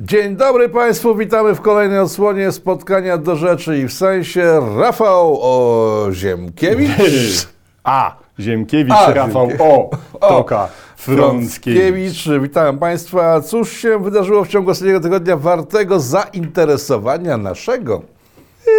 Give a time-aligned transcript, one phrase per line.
[0.00, 7.48] Dzień dobry Państwu, witamy w kolejnej odsłonie spotkania do rzeczy i w sensie Rafał Oziemkiewicz.
[7.84, 8.16] A.
[8.40, 9.48] Ziemkiewicz, A, Rafał.
[9.58, 9.90] O.
[10.20, 10.68] Toka.
[10.96, 12.28] Frąckiewicz.
[12.42, 13.40] Witam Państwa.
[13.40, 18.02] Cóż się wydarzyło w ciągu ostatniego tygodnia wartego zainteresowania naszego?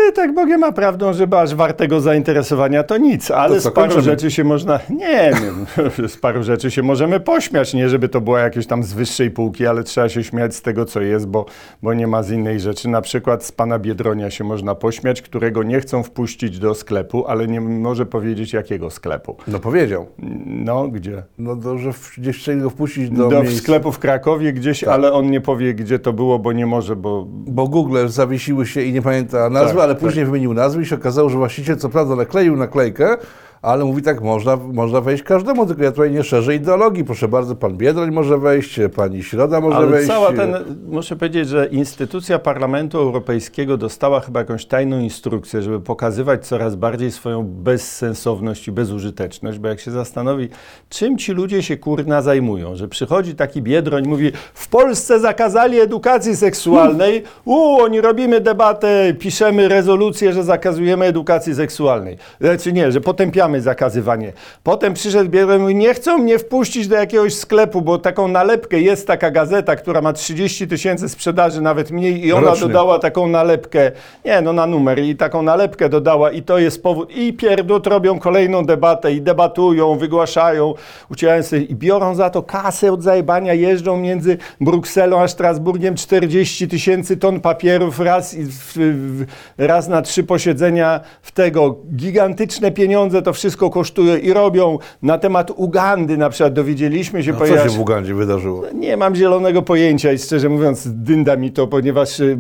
[0.10, 3.74] I tak Bogiem ma prawdą, że aż wartego zainteresowania to nic, ale To co, z
[3.74, 4.02] paru kończymy?
[4.04, 5.66] rzeczy się można, nie wiem,
[6.10, 9.68] z paru rzeczy się możemy pośmiać, nie żeby to było jakieś tam z wyższej półki,
[9.68, 11.46] ale trzeba się śmiać z tego, co jest, bo,
[11.84, 12.90] bo nie ma z innej rzeczy.
[12.90, 17.48] Na przykład z pana Biedronia się można pośmiać, którego nie chcą wpuścić do sklepu, ale
[17.48, 19.36] nie może powiedzieć jakiego sklepu.
[19.48, 20.06] No powiedział.
[20.46, 21.24] No, gdzie?
[21.38, 24.80] No to, że w- gdzieś chcieli go wpuścić do, Do, miejsc, sklepu w Krakowie gdzieś,
[24.80, 24.90] Tak.
[24.90, 28.82] ale on nie powie, gdzie to było, bo nie może, bo bo Google zawiesiły się
[28.82, 30.04] i nie pamięta nazwy, Tak, ale tak.
[30.04, 33.18] później wymienił nazwy i się okazało, że właściciel co prawda nakleił naklejkę,
[33.62, 37.04] ale mówi tak, można, można wejść każdemu, tylko ja tutaj nie szerzę ideologii.
[37.04, 40.08] Proszę bardzo, pan Biedroń może wejść, pani Środa może Ale wejść.
[40.08, 40.56] cała ten,
[40.88, 47.12] muszę powiedzieć, że instytucja Parlamentu Europejskiego dostała chyba jakąś tajną instrukcję, żeby pokazywać coraz bardziej
[47.12, 50.50] swoją bezsensowność i bezużyteczność, bo jak się zastanowi,
[50.90, 56.36] czym ci ludzie się kurna zajmują, że przychodzi taki biedroń, mówi, w Polsce zakazali edukacji
[56.36, 62.18] seksualnej, u, oni robimy debatę, piszemy rezolucję, że zakazujemy edukacji seksualnej.
[62.42, 64.34] Znaczy nie, że potępiamy zakazywanie.
[64.64, 68.80] Potem przyszedł biedroń i mówi, nie chcą mnie wpuścić do jakiegoś sklepu, bo taką nalepkę,
[68.80, 72.68] jest taka gazeta, która ma 30 tysięcy sprzedaży, nawet mniej i ona Rocznie.
[72.68, 73.92] dodała taką nalepkę,
[74.26, 78.20] nie no na numer i taką nalepkę dodała i to jest powód i pierdut robią
[78.20, 80.74] kolejną debatę i debatują, wygłaszają,
[81.12, 86.68] ucierają sobie i biorą za to kasę od zajebania, jeżdżą między Brukselą a Strasburgiem 40
[86.68, 89.26] tysięcy ton papierów raz, i w, w,
[89.58, 91.76] raz na trzy posiedzenia w tego.
[91.96, 97.40] Gigantyczne pieniądze to wszystko kosztuje i robią na temat Ugandy na przykład dowiedzieliśmy się, No,
[97.40, 98.64] co się w Ugandzie wydarzyło?
[98.74, 102.38] nie mam zielonego pojęcia i szczerze mówiąc dynda mi to, ponieważ y,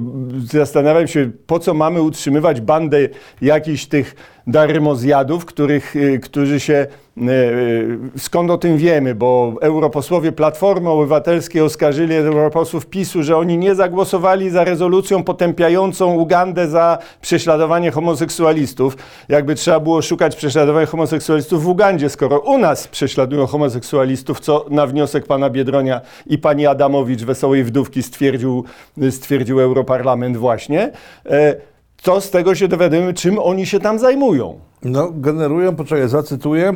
[0.52, 2.98] zastanawiam się, po co mamy utrzymywać bandę
[3.42, 4.16] jakichś tych
[4.52, 6.88] darmozjadów, których, y, którzy się,
[7.18, 13.58] y, y, skąd o tym wiemy, bo europosłowie Platformy Obywatelskiej oskarżyli europosłów PiSu, że oni
[13.58, 18.98] nie zagłosowali za rezolucją potępiającą Ugandę za prześladowanie homoseksualistów.
[19.30, 24.88] Jakby trzeba było szukać prześladowania homoseksualistów w Ugandzie, skoro u nas prześladują homoseksualistów, co na
[24.88, 28.64] wniosek pana Biedronia i pani Adamowicz, wesołej wdówki, stwierdził,
[29.10, 30.92] stwierdził Europarlament właśnie.
[31.26, 31.69] E,
[32.02, 34.60] Co z tego się dowiadujemy, czym oni się tam zajmują?
[34.84, 36.74] No, generują, poczekaj, zacytuję,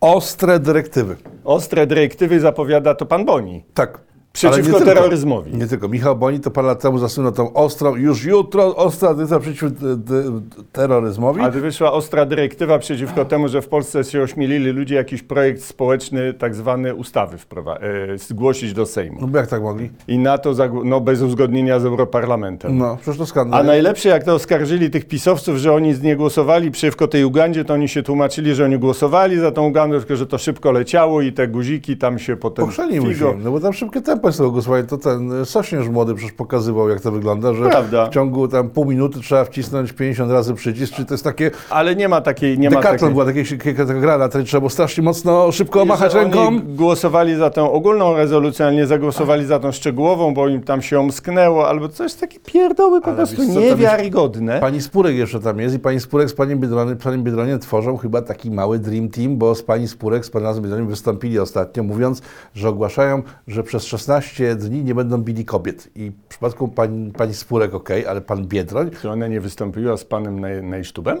[0.00, 1.16] ostre dyrektywy.
[1.44, 3.64] Ostre dyrektywy zapowiada to pan Boni.
[3.74, 3.98] Tak.
[4.32, 4.84] Przeciwko nie tylko.
[4.94, 5.56] terroryzmowi.
[5.56, 5.88] Nie tylko.
[5.88, 9.96] Michał Boni to parę lat temu zasunął tą ostrą, już jutro, ostra dyrektywa przeciw d-
[9.96, 10.40] d-
[10.72, 11.40] terroryzmowi.
[11.40, 16.34] Ale wyszła ostra dyrektywa przeciwko temu, że w Polsce się ośmielili ludzie jakiś projekt społeczny,
[16.34, 17.36] tak zwany ustawy
[17.80, 19.18] e, zgłosić do Sejmu.
[19.20, 19.90] No jak tak mogli?
[20.08, 20.54] I na to
[20.84, 22.78] no, bez uzgodnienia z Europarlamentem.
[22.78, 23.60] No, przecież to skandal.
[23.60, 27.74] A najlepsze, jak to oskarżyli tych pisowców, że oni nie głosowali przeciwko tej Ugandzie, to
[27.74, 31.32] oni się tłumaczyli, że oni głosowali za tą Ugandę, tylko że to szybko leciało i
[31.32, 32.64] te guziki tam się potem...
[32.66, 34.84] Pochrzeniły się, no bo tam szybkie tempo jest tego głosowania.
[34.84, 38.06] To ten Sośnierz młody przecież pokazywał, jak to wygląda, że Prawda.
[38.06, 41.50] w ciągu tam pół minuty trzeba wcisnąć 50 razy przycisk, czy to jest takie...
[41.70, 42.58] Ale nie ma takiej...
[42.58, 43.10] Nie ma takiej...
[43.10, 46.60] była taka, gra, na trzeba było strasznie mocno, szybko machać ręką.
[46.60, 51.00] Głosowali za tą ogólną rezolucję, ale nie zagłosowali za tą szczegółową, bo im tam się
[51.00, 54.60] omsknęło, albo coś takie pierdoły po Ale prostu wiesz co, niewiarygodne.
[54.60, 58.22] Pani Spurek jeszcze tam jest i pani Spurek z panem Biedroniem, panem Biedroniem tworzą chyba
[58.22, 62.22] taki mały dream team, bo z pani Spurek, z panem Biedroniem wystąpili ostatnio, mówiąc,
[62.54, 64.09] że ogłaszają, że przez 16
[64.56, 65.88] dni nie będą bili kobiet.
[65.94, 70.04] I w przypadku pani, pani Spurek ok, ale pan Biedroń, Czy ona nie wystąpiła z
[70.04, 71.18] panem Nej- Nejsztubem?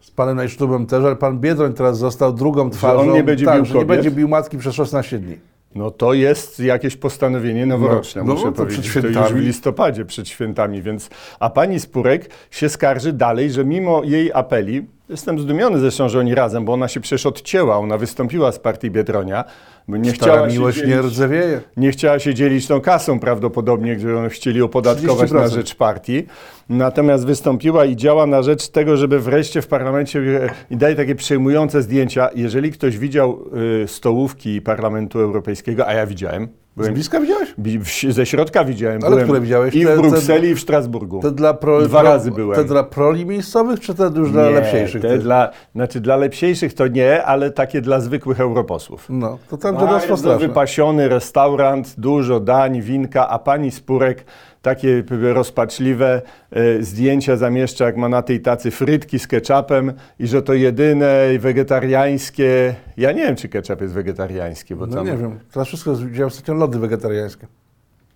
[0.00, 3.00] z panem Najsztubem też, ale pan Biedroń teraz został drugą twarzą.
[3.00, 3.96] on nie będzie tak, bił że nie kobiet?
[3.96, 5.38] będzie bił matki przez 16 dni.
[5.74, 9.14] No to jest jakieś postanowienie noworoczne, No, no muszę to przed powiedzieć.
[9.14, 11.10] To już w listopadzie przed świętami, więc...
[11.40, 16.34] A pani Spurek się skarży dalej, że mimo jej apeli, jestem zdumiony zresztą, że oni
[16.34, 19.44] razem, bo ona się przecież odcięła, ona wystąpiła z partii Biedronia,
[19.88, 21.60] nie Stara chciała, się miłość nie dzielić, rdzewieje.
[21.76, 25.34] nie chciała się dzielić tą kasą prawdopodobnie, którą chcieli opodatkować 30%.
[25.34, 26.26] na rzecz partii.
[26.68, 30.22] Natomiast wystąpiła i działa na rzecz tego, żeby wreszcie w parlamencie
[30.70, 32.30] i daje takie przejmujące zdjęcia.
[32.34, 33.44] Jeżeli ktoś widział
[33.82, 37.54] y, stołówki Parlamentu Europejskiego, a ja widziałem, Z byłem bliska widziałeś?
[37.58, 39.00] Bi- w- Ze środka widziałem.
[39.02, 39.74] Ale byłem które widziałeś?
[39.74, 41.20] I w Brukseli, i w Strasburgu.
[41.20, 42.56] Te dla pro, Dwa razy byłem.
[42.56, 45.02] Te dla proli miejscowych, czy te już dla nie, lepsiejszych?
[45.02, 49.06] Te dla, znaczy dla lepsiejszych to nie, ale takie dla zwykłych europosłów.
[49.08, 50.38] No, to tam Bardzo straszne.
[50.48, 54.24] wypasiony restaurant, dużo dań, winka, a pani Spurek
[54.62, 60.42] takie rozpaczliwe e, zdjęcia zamieszcza, jak ma na tej tacy frytki z ketchupem i że
[60.42, 62.74] to jedyne wegetariańskie.
[62.96, 65.06] Ja nie wiem, czy ketchup jest wegetariański, bo No tam...
[65.06, 67.46] nie wiem, teraz wszystko widziałem ostatnio lody wegetariańskie.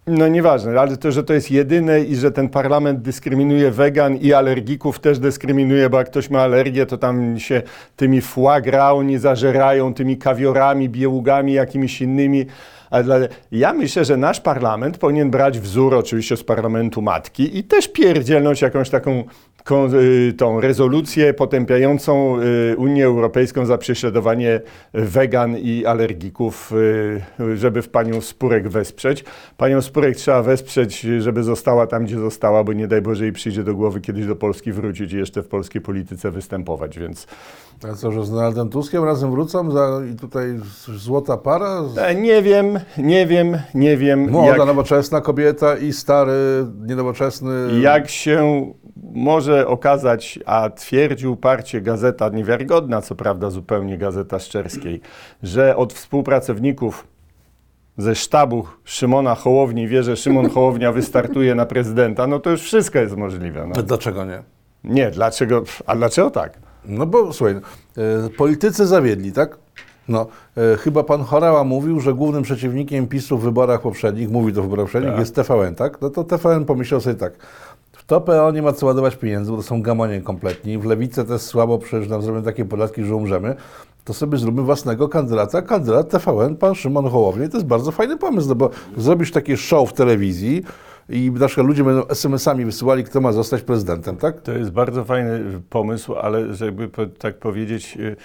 [0.07, 4.33] No nieważne, ale to, że to jest jedyne i że ten parlament dyskryminuje wegan i
[4.33, 7.63] alergików też dyskryminuje, bo jak ktoś ma alergię, to tam się
[7.97, 12.47] tymi foie gras oni zażerają, tymi kawiorami, białugami, jakimiś innymi.
[13.53, 18.63] Ja myślę, że nasz parlament powinien brać wzór oczywiście z parlamentu matki i też pierdzielnąć
[18.63, 19.25] jakąś taką
[19.95, 24.61] y, tą rezolucję potępiającą y, Unię Europejską za prześladowanie
[24.95, 26.73] wegan i alergików,
[27.41, 29.25] y, żeby w panią Spurek wesprzeć.
[29.57, 33.63] Panią Spurek trzeba wesprzeć, żeby została tam, gdzie została, bo nie daj Boże jej przyjdzie
[33.63, 37.27] do głowy kiedyś do Polski wrócić i jeszcze w polskiej polityce występować, więc
[37.91, 40.59] A co, że z Donaldem Tuskiem razem wrócą za, i tutaj
[40.97, 41.83] złota para?
[41.85, 44.31] Z- e, nie wiem, nie wiem, nie wiem.
[44.31, 46.33] Młoda, jak- nowoczesna kobieta i stary,
[46.87, 47.53] niedowoczesny.
[47.81, 48.67] Jak się
[49.15, 55.01] może okazać, a twierdzi uparcie gazeta niewiarygodna, co prawda zupełnie gazeta Szczerskiej,
[55.43, 57.07] że od współpracowników
[57.99, 62.99] ze sztabu Szymona Hołowni wie, że Szymon Hołownia wystartuje na prezydenta, no to już wszystko
[62.99, 63.67] jest możliwe.
[63.77, 63.83] No.
[63.83, 64.43] Dlaczego nie?
[64.85, 65.63] Nie, dlaczego?
[65.87, 66.59] A dlaczego tak?
[66.89, 67.61] No bo słuchaj, e,
[68.37, 69.59] politycy zawiedli, tak?
[70.09, 74.61] No, e, chyba pan Chorała mówił, że głównym przeciwnikiem PiSu w wyborach poprzednich, mówi to
[74.61, 75.21] w wyborach poprzednich, Tak.
[75.21, 76.01] jest TVN, tak?
[76.01, 77.33] No to TVN pomyślał sobie tak,
[77.93, 81.25] w to PO nie ma co ładować pieniędzy, bo to są gamonie kompletni, w Lewicę
[81.25, 83.57] też słabo, przecież nam zrobią takie podatki, że umrzemy,
[84.05, 88.17] to sobie zróbmy własnego kandydata, kandydat TVN, pan Szymon Hołownia i to jest bardzo fajny
[88.17, 90.65] pomysł, no bo zrobisz takie show w telewizji
[91.09, 94.41] i na przykład ludzie będą SMS-ami wysyłali, kto ma zostać prezydentem, tak?
[94.41, 96.89] To jest bardzo fajny pomysł, ale żeby
[97.19, 98.17] tak powiedzieć, y,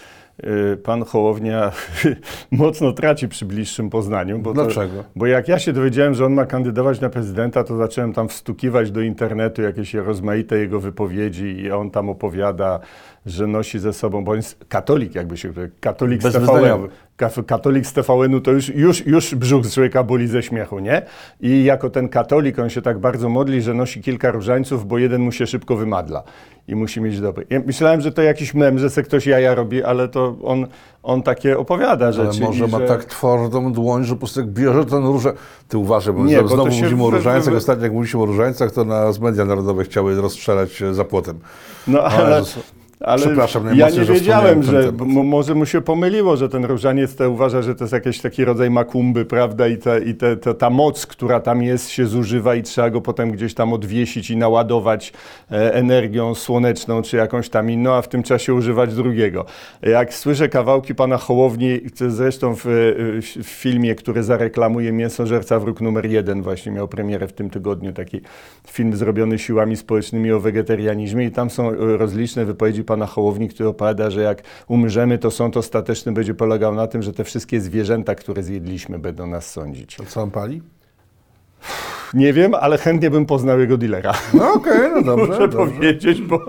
[0.73, 1.71] y, pan Hołownia
[2.51, 4.39] mocno traci przy bliższym poznaniu.
[4.39, 5.03] Bo to- Dlaczego?
[5.15, 8.91] bo jak ja się dowiedziałem, że on ma kandydować na prezydenta, to zacząłem tam wstukiwać
[8.91, 12.79] do internetu jakieś rozmaite jego wypowiedzi i on tam opowiada,
[13.25, 16.87] że nosi ze sobą, bo jest katolik, jakby się katolik z TVN.
[17.47, 21.01] Katolik z TVN-u to już, już, już brzuch z człowieka boli ze śmiechu, nie?
[21.41, 25.21] I jako ten katolik on się tak bardzo modli, że nosi kilka różańców, bo jeden
[25.21, 26.23] mu się szybko wymadla
[26.67, 27.45] i musi mieć dobry.
[27.49, 30.67] Ja myślałem, że to jakiś mem, że se ktoś jaja robi, ale to on,
[31.03, 32.41] on takie opowiada Ale rzeczy.
[32.41, 32.85] może i ma że...
[32.87, 35.33] tak twardą dłoń, że po prostu bierze ten róże...
[35.67, 37.53] Ty uważaj, bo Nie, bo znowu mówimy o różańcach.
[37.53, 41.39] Ostatnio jak mówiliśmy o różańcach, to nas media narodowe chciały rozstrzelać e, za płotem.
[41.87, 42.80] No, ale, Jezus.
[43.03, 47.61] Ale Przepraszam ja nie wiedziałem, że może mu się pomyliło, że ten różaniec to uważa,
[47.61, 49.67] że to jest jakiś taki rodzaj makumby, prawda?
[49.67, 53.01] I, te, i te, te, ta moc, która tam jest, się zużywa i trzeba go
[53.01, 55.13] potem gdzieś tam odwiesić i naładować
[55.51, 59.45] e, energią słoneczną czy jakąś tam inną, a w tym czasie używać drugiego.
[59.81, 62.71] Jak słyszę kawałki pana Hołowni, zresztą w, e,
[63.43, 68.21] w filmie, który zareklamuje Mięsożerca Wróg numer jeden, właśnie miał premierę w tym tygodniu, taki
[68.67, 73.69] film zrobiony siłami społecznymi o wegetarianizmie i tam są e, rozliczne wypowiedzi pana Hołowni, który
[73.69, 78.15] opowiada, że jak umrzemy, to sąd ostateczny będzie polegał na tym, że te wszystkie zwierzęta,
[78.15, 79.95] które zjedliśmy, będą nas sądzić.
[79.95, 80.61] To co on pali?
[82.13, 84.13] Nie wiem, ale chętnie bym poznał jego dealera.
[84.33, 85.25] No okej, no dobrze.
[85.27, 85.73] Muszę dobrze.
[85.75, 86.39] powiedzieć, bo,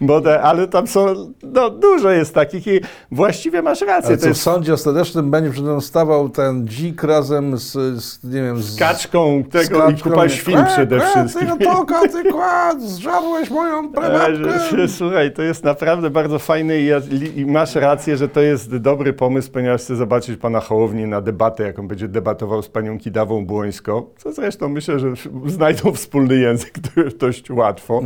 [0.00, 1.06] bo te, ale tam są,
[1.42, 2.80] no dużo jest takich i
[3.10, 4.08] właściwie masz rację.
[4.08, 7.72] Ale co w jest sądzie ostatecznym będzie przed mną stawał ten dzik razem z,
[8.02, 8.78] z nie wiem, z...
[8.78, 11.58] kaczką tego z kaczką, i kupa świn przede e, wszystkim.
[11.58, 16.90] Ty toka, ty kład, zżarłeś moją E, że- Słuchaj, to jest naprawdę bardzo fajne i,
[17.36, 21.62] i masz rację, że to jest dobry pomysł, ponieważ chcę zobaczyć pana Hołowni na debatę,
[21.62, 25.05] jaką będzie debatował z panią Kidawą Błońską, co zresztą myślę, że
[25.46, 26.74] znajdą wspólny język
[27.20, 28.00] dość łatwo.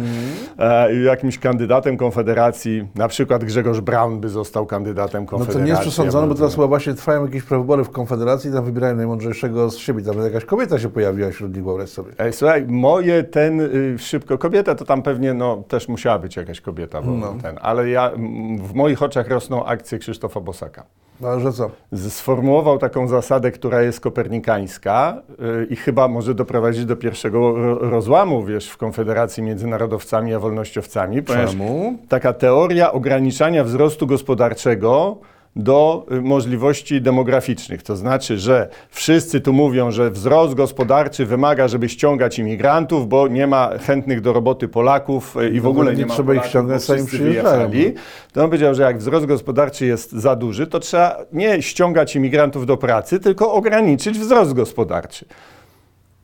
[0.95, 5.61] I jakimś kandydatem Konfederacji, na przykład Grzegorz Braun by został kandydatem No Konfederacji.
[5.61, 8.97] to nie jest przesądzone, bo teraz chyba właśnie trwają jakieś prawybory w Konfederacji, tam wybierają
[8.97, 10.03] najmądrzejszego z siebie.
[10.03, 12.11] Tam jakaś kobieta się pojawiła wśród nich, wyobraź sobie.
[12.19, 16.61] Ej, słuchaj, moje ten y, szybko kobieta, to tam pewnie no, też musiała być jakaś
[16.61, 17.35] kobieta, bo No.
[17.43, 20.85] ten, ale ja, m, w moich oczach rosną akcje Krzysztofa Bosaka.
[21.21, 21.71] No, że co?
[22.09, 25.23] Sformułował taką zasadę, która jest kopernikańska
[25.63, 30.39] y, i chyba może doprowadzić do pierwszego ro, rozłamu, wiesz, w Konfederacji między narodowcami a
[30.39, 31.25] wolnościowcami.
[31.25, 31.99] Czemu?
[32.09, 35.19] Taka teoria ograniczania wzrostu gospodarczego
[35.57, 37.83] do y, możliwości demograficznych.
[37.83, 43.47] To znaczy, że wszyscy tu mówią, że wzrost gospodarczy wymaga, żeby ściągać imigrantów, bo nie
[43.47, 46.37] ma chętnych do roboty Polaków y, i w No ogóle nie nie ma trzeba ich
[46.37, 47.95] Polaków, ściągać, bo sami wyjechali.
[48.33, 52.67] To on powiedział, że jak wzrost gospodarczy jest za duży, to trzeba nie ściągać imigrantów
[52.67, 55.25] do pracy, tylko ograniczyć wzrost gospodarczy.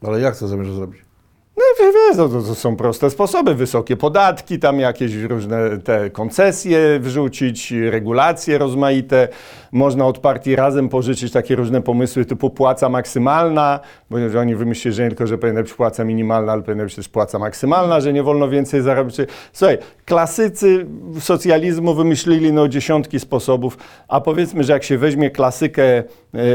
[0.07, 1.06] Ale jak to zamierza zrobić?
[1.81, 3.55] No wie- wiesz, no to, to są proste sposoby.
[3.55, 9.29] Wysokie podatki, tam jakieś różne te koncesje wrzucić, regulacje rozmaite.
[9.73, 13.81] Można od partii razem pożyczyć takie różne pomysły typu płaca maksymalna,
[14.11, 17.09] bo oni wymyślili, że nie tylko, że powinna być płaca minimalna, ale powinna być też
[17.09, 19.17] płaca maksymalna, że nie wolno więcej zarobić.
[19.53, 20.87] Słuchaj, klasycy
[21.21, 23.79] socjalizmu wymyślili no dziesiątki sposobów,
[24.09, 26.05] a powiedzmy, że jak się weźmie klasykę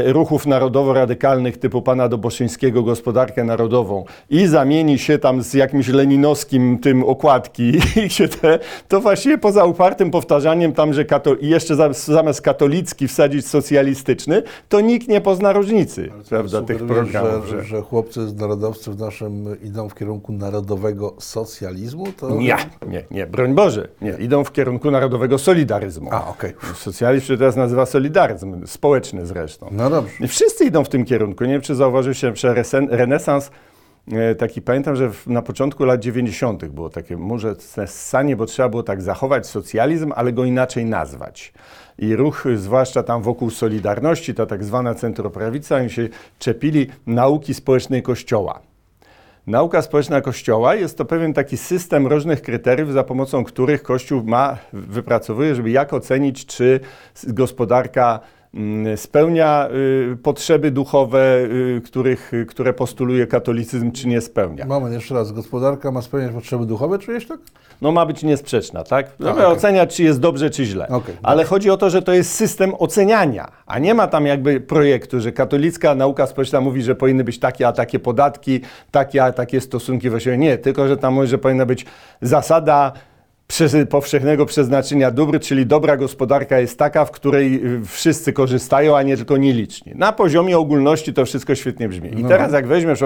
[0.06, 7.04] ruchów narodowo-radykalnych typu pana Doboszyńskiego, gospodarkę narodową i zamieni się tam z jakimś leninowskim tym
[7.04, 7.72] okładki
[8.06, 8.58] i się te,
[8.88, 14.80] to właściwie poza upartym powtarzaniem tam, że kato, jeszcze za- zamiast katolicki wsadzić socjalistyczny, to
[14.80, 17.46] nikt nie pozna różnicy, prawda, tych programów.
[17.46, 22.06] Że, że chłopcy z narodowców naszym idą w kierunku narodowego socjalizmu?
[22.16, 22.30] To...
[22.30, 22.56] Nie,
[22.88, 26.08] nie, nie, broń Boże, nie, idą w kierunku narodowego solidaryzmu.
[26.12, 26.52] A, okej.
[26.74, 29.71] Socjalizm się teraz nazywa solidaryzm, społeczny zresztą.
[29.72, 30.14] No dobrze.
[30.20, 31.44] I wszyscy idą w tym kierunku.
[31.44, 33.50] Nie wiem, czy zauważyliście, że resen- renesans
[34.12, 36.64] e, taki, pamiętam, że na początku lat 90.
[36.64, 37.54] było takie może
[37.86, 41.52] sanie, bo trzeba było tak zachować socjalizm, ale go inaczej nazwać.
[41.98, 48.02] I ruch, zwłaszcza tam wokół Solidarności, ta tak zwana centroprawica, oni się czepili nauki społecznej
[48.02, 48.60] Kościoła.
[49.46, 54.56] Nauka społeczna Kościoła jest to pewien taki system różnych kryteriów, za pomocą których Kościół ma,
[54.72, 56.80] wypracowuje, żeby jak ocenić, czy
[57.24, 58.20] gospodarka
[58.96, 59.68] spełnia
[60.12, 61.38] y, potrzeby duchowe,
[61.76, 64.66] y, których, które postuluje katolicyzm, czy nie spełnia.
[64.66, 65.32] Moment, jeszcze raz.
[65.32, 67.38] Gospodarka ma spełniać potrzeby duchowe, czujesz tak?
[67.82, 69.06] No ma być niesprzeczna, tak?
[69.20, 69.44] Żeby okej.
[69.44, 70.88] oceniać, czy jest dobrze, czy źle.
[70.88, 74.60] Okej, Ale chodzi o to, że to jest system oceniania, a nie ma tam jakby
[74.60, 79.32] projektu, że katolicka nauka społeczna mówi, że powinny być takie a takie podatki, takie a
[79.32, 80.38] takie stosunki właściwie.
[80.38, 81.86] Nie, tylko że tam mówi, że powinna być
[82.22, 82.92] zasada
[83.90, 89.16] powszechnego przeznaczenia dóbr, czyli dobra gospodarka jest taka, w której y, wszyscy korzystają, a nie
[89.16, 89.92] tylko nieliczni.
[89.94, 92.20] Na poziomie ogólności to wszystko świetnie brzmi.
[92.20, 93.00] I teraz jak weźmiesz,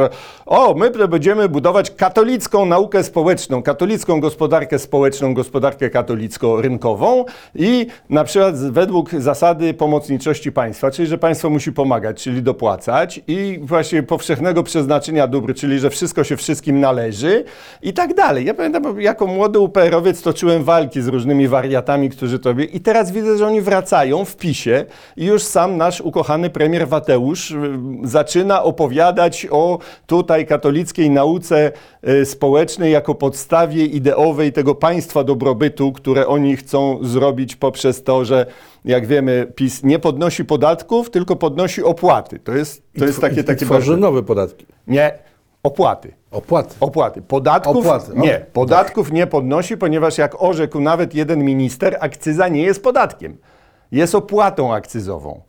[0.46, 7.24] o, my to będziemy budować katolicką naukę społeczną, katolicką gospodarkę społeczną, gospodarkę katolicko-rynkową
[7.54, 13.58] i na przykład według zasady pomocniczości państwa, czyli że państwo musi pomagać, czyli dopłacać i
[13.62, 17.44] właśnie powszechnego przeznaczenia dóbr, czyli że wszystko się wszystkim należy
[17.82, 18.44] i tak dalej.
[18.44, 23.38] Ja pamiętam, jako młody UPR-owiec toczyłem walki z różnymi wariatami, którzy to i teraz widzę,
[23.38, 24.84] że oni wracają w PiSie
[25.16, 27.56] i już sam nasz ukochany premier Wateusz y,
[28.02, 31.72] zaczyna opowiadać o tutaj katolickiej nauce
[32.08, 38.46] y, społecznej jako podstawie ideowej tego państwa dobrobytu, które oni chcą zrobić poprzez to, że
[38.84, 42.38] jak wiemy, PiS nie podnosi podatków, tylko podnosi opłaty.
[42.38, 44.66] To jest, to jest takie, takie tworzy bardzo- nowe podatki.
[44.86, 45.18] Nie,
[45.66, 46.12] opłaty.
[46.30, 46.74] Opłaty.
[46.80, 47.22] Opłaty.
[47.22, 48.22] Podatków Opłaty, no.
[48.24, 48.46] nie.
[48.52, 53.36] Podatków nie podnosi, ponieważ jak orzekł nawet jeden minister, akcyza nie jest podatkiem.
[53.92, 55.40] Jest opłatą akcyzową.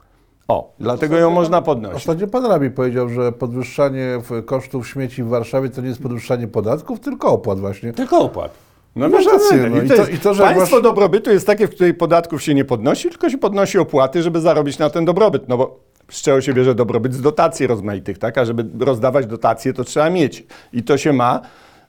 [0.47, 1.97] O, dlatego ją można podnosić.
[1.97, 6.99] Ostatnio pan Rabi powiedział, że podwyższanie kosztów śmieci w Warszawie to nie jest podwyższanie podatków,
[6.99, 7.93] tylko opłat właśnie.
[7.93, 8.51] Tylko opłat.
[8.95, 11.47] No Masz wiesz, rację, no i to- jest, i to, że państwo masz- dobrobytu jest
[11.47, 15.05] takie, w której podatków się nie podnosi, tylko się podnosi opłaty, żeby zarobić na ten
[15.05, 15.47] dobrobyt.
[15.49, 15.79] No bo
[16.11, 17.13] z czego się bierze dobrobyt?
[17.13, 18.37] Z dotacji rozmaitych, tak?
[18.37, 20.45] A żeby rozdawać dotacje, to trzeba mieć.
[20.73, 21.41] I to się ma.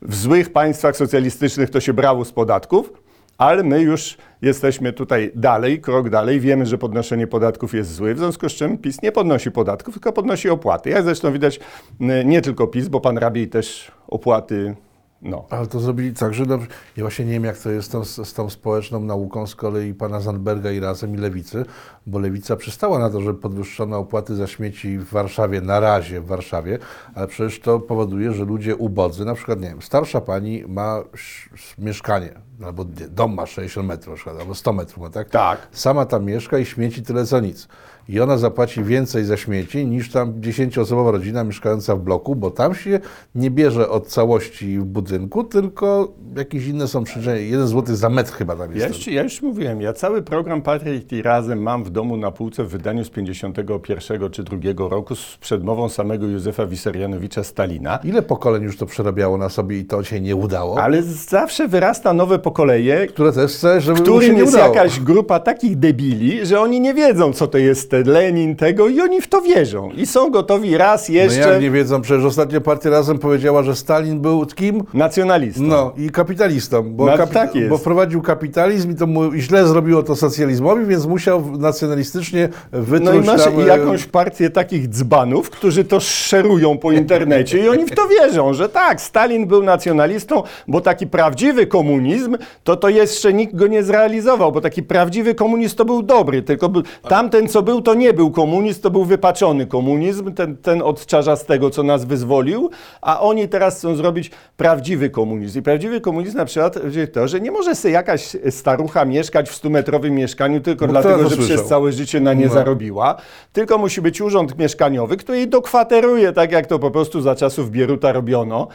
[0.02, 2.92] W złych państwach socjalistycznych to się brało z podatków,
[3.38, 6.40] ale my już jesteśmy tutaj dalej, krok dalej.
[6.40, 10.12] Wiemy, że podnoszenie podatków jest złe, w związku z czym PiS nie podnosi podatków, tylko
[10.12, 10.90] podnosi opłaty.
[10.90, 11.60] Jak zresztą widać,
[12.00, 14.75] n- nie tylko PiS, bo pan Rabiej też opłaty,
[15.22, 16.66] no, Ale to zrobili tak, że dobrze.
[16.96, 19.94] Ja właśnie nie wiem, jak to jest z tą, z tą społeczną nauką z kolei
[19.94, 21.64] pana Zandberga i razem i lewicy,
[22.06, 26.26] bo lewica przystała na to, że podwyższono opłaty za śmieci w Warszawie, na razie w
[26.26, 26.78] Warszawie,
[27.14, 31.52] ale przecież to powoduje, że ludzie ubodzy, na przykład, nie wiem, starsza pani ma sz-
[31.54, 32.30] sz- mieszkanie,
[32.64, 35.30] albo dom ma 60 metrów, albo 100 metrów, tak?
[35.30, 35.68] Tak.
[35.72, 37.68] Sama tam mieszka i śmieci tyle co nic.
[38.08, 42.74] I ona zapłaci więcej za śmieci niż tam 10-osobowa rodzina mieszkająca w bloku, bo tam
[42.74, 43.00] się
[43.34, 47.42] nie bierze od całości w budynku, tylko jakieś inne są przyczyny.
[47.44, 48.98] Jeden złoty za metr chyba tam Ja jest.
[48.98, 52.64] już, ja już mówiłem, ja cały program Patriot i Razem mam w domu na półce
[52.64, 54.56] w wydaniu z 51 czy 2
[54.88, 57.98] roku z przedmową samego Józefa Wissarionowicza Stalina.
[58.04, 60.82] Ile pokoleń już to przerabiało na sobie i to się nie udało?
[60.82, 64.74] Ale zawsze wyrasta nowe pokolenie, Które też chce, żeby mu się którym nie jest udało.
[64.74, 69.00] jakaś grupa takich debili, że oni nie wiedzą, co to jest ten Lenin tego i
[69.00, 69.90] oni w to wierzą.
[69.97, 73.76] I są gotowi raz No jeszcze jak nie wiedzą, przecież ostatnio partia Razem powiedziała, że
[73.76, 74.83] Stalin był kim?
[74.95, 75.62] nacjonalistą.
[75.62, 77.69] No i kapitalistą, bo, No, kapi- tak jest.
[77.71, 82.83] bo wprowadził kapitalizm i to mu i źle zrobiło to socjalizmowi, więc musiał nacjonalistycznie No
[82.83, 83.61] wytruć i masz tam...
[83.61, 88.55] e, jakąś partię takich dzbanów, którzy to szerują po internecie i oni w to wierzą,
[88.55, 93.83] że tak, Stalin był nacjonalistą, bo taki prawdziwy komunizm, to to jeszcze nikt go nie
[93.83, 98.12] zrealizował, bo taki prawdziwy komunizm to był dobry, tylko był, tamten co był, to nie
[98.14, 102.71] był komunizm, to był wypaczony komunizm, ten, ten od czarzastego, co nas wyzwolił,
[103.02, 105.59] a oni teraz chcą zrobić prawdziwy komunizm.
[105.59, 106.78] I prawdziwy komunizm na przykład
[107.12, 111.37] to, że nie może sobie jakaś starucha mieszkać w 100-metrowym mieszkaniu tylko Bo dlatego, że
[111.37, 112.52] przez całe życie na nie No.
[112.52, 113.16] zarobiła,
[113.52, 117.71] tylko musi być urząd mieszkaniowy, który jej dokwateruje, tak jak to po prostu za czasów
[117.71, 118.68] Bieruta robiono.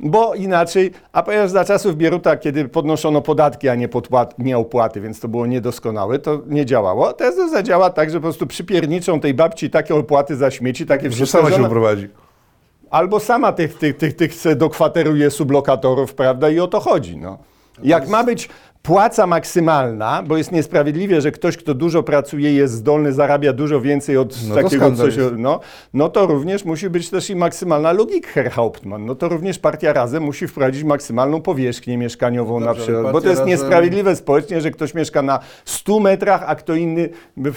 [0.00, 5.00] Bo inaczej, a ponieważ za czasów Bieruta, kiedy podnoszono podatki, a nie, podpłat, nie opłaty,
[5.00, 7.12] więc to było niedoskonałe, to nie działało.
[7.12, 11.10] Teraz to zadziała tak, że po prostu przypierniczą tej babci takie opłaty za śmieci, takie
[11.10, 12.08] Że wszystko, sama że się ona- uprowadzi.
[12.90, 17.16] Albo sama tych, tych, tych, tych dokwateruje sublokatorów, prawda, i o to chodzi.
[17.16, 17.38] No.
[17.82, 18.48] Jak ma być
[18.88, 24.16] płaca maksymalna, bo jest niesprawiedliwie, że ktoś, kto dużo pracuje, jest zdolny, zarabia dużo więcej
[24.16, 25.60] od No takiego coś, no,
[25.94, 29.06] no to również musi być też i maksymalna logika, Herr Hauptmann.
[29.06, 33.20] No to również partia Razem musi wprowadzić maksymalną powierzchnię mieszkaniową na Dobrze, przykład, ale bo
[33.20, 37.08] to jest Razem- niesprawiedliwe społecznie, że ktoś mieszka na 100 metrach, a kto inny,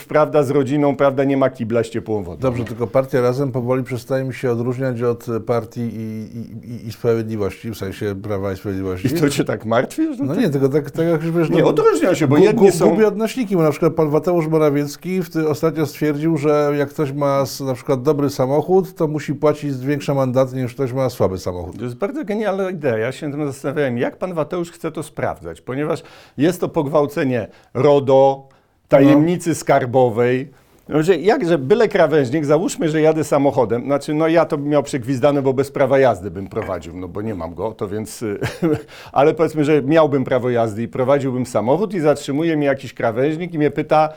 [0.07, 2.41] prawda, z rodziną, prawda, nie ma kibla z ciepłą wodą.
[2.41, 6.27] Dobrze, tylko partia razem powoli przestaje mi się odróżniać od partii i,
[6.67, 9.07] i, i, sprawiedliwości, w sensie Prawa i Sprawiedliwości.
[9.07, 10.15] I to cię tak martwi?
[10.15, 12.71] Że No nie, tylko tak, tak jak wiesz, Nie, no, odróżniają się, bo gu- jedni
[12.71, 12.89] są...
[12.89, 17.11] Gubię odnośniki, bo na przykład pan Mateusz Morawiecki w ty, ostatnio stwierdził, że jak ktoś
[17.11, 21.77] ma na przykład dobry samochód, to musi płacić większe mandaty niż ktoś ma słaby samochód.
[21.77, 22.97] To jest bardzo genialna idea.
[22.97, 26.03] Ja się tym zastanawiałem, jak pan Mateusz chce to sprawdzać, ponieważ
[26.37, 28.47] jest to pogwałcenie RODO,
[28.87, 30.51] tajemnicy skarbowej.
[30.99, 35.41] Że jakże byle krawężnik, załóżmy, że jadę samochodem, znaczy no ja to bym miał przegwizdane,
[35.41, 38.25] bo bez prawa jazdy bym prowadził, no bo nie mam go, to więc,
[39.11, 43.57] ale powiedzmy, że miałbym prawo jazdy i prowadziłbym samochód i zatrzymuje mnie jakiś krawężnik i
[43.57, 44.09] mnie pyta,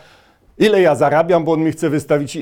[0.58, 2.38] ile ja zarabiam, bo on mi chce wystawić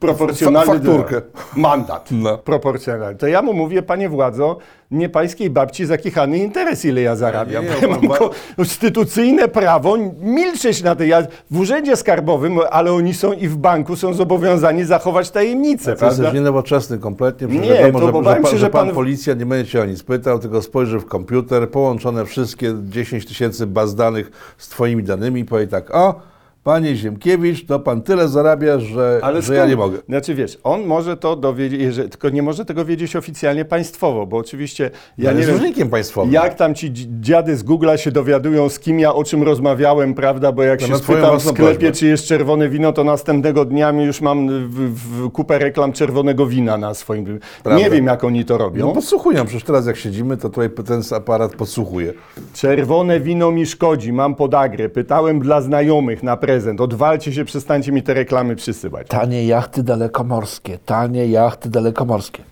[0.00, 1.22] proporcjonalny Fa- fakturkę.
[1.56, 2.38] mandat No.
[2.38, 3.18] proporcjonalny.
[3.18, 4.58] To ja mu mówię, panie władzo,
[4.90, 7.64] nie pańskiej babci zakichany interes, ile ja zarabiam.
[7.64, 11.08] Nie, nie, ja mam pan- konstytucyjne prawo milczeć na tej.
[11.08, 16.06] Ja w urzędzie skarbowym, ale oni są i w banku, są zobowiązani zachować tajemnicę, To
[16.06, 19.46] jest nienowoczesny kompletnie, Nie, wiadomo, to że, obawiam że, się, że pan, pan- policja nie
[19.46, 24.30] będzie cię o nic pytał, tylko spojrzy w komputer, połączone wszystkie 10 tysięcy baz danych
[24.58, 26.31] z twoimi danymi i powie tak, o,
[26.64, 29.98] panie Ziemkiewicz, to pan tyle zarabia, że, że ja nie mogę.
[30.08, 34.90] Znaczy wiesz, on może to dowiedzieć, tylko nie może tego wiedzieć oficjalnie państwowo, bo oczywiście
[35.18, 35.58] ja Ja nie jest wiem.
[35.58, 36.32] urzędnikiem państwowym.
[36.32, 40.14] Jak tam ci dzi- dziady z Google'a się dowiadują, z kim ja o czym rozmawiałem,
[40.14, 40.52] prawda?
[40.52, 41.92] Bo jak To się na twoją spytam w własną sklepie, prośbę.
[41.98, 46.46] czy jest czerwone wino, to następnego dnia mi już mam w, w kupę reklam czerwonego
[46.46, 47.38] wina na swoim.
[47.62, 47.84] Prawda.
[47.84, 48.86] Nie wiem, jak oni to robią.
[48.86, 52.12] No podsłuchują, przecież teraz jak siedzimy, to tutaj ten aparat podsłuchuje.
[52.54, 54.88] Czerwone wino mi szkodzi, mam podagrę.
[54.88, 56.80] Pytałem dla znajomych na prezent.
[56.80, 59.06] Odwalcie się, przestańcie mi te reklamy przysyłać.
[59.08, 62.42] Tanie jachty dalekomorskie, tanie jachty dalekomorskie.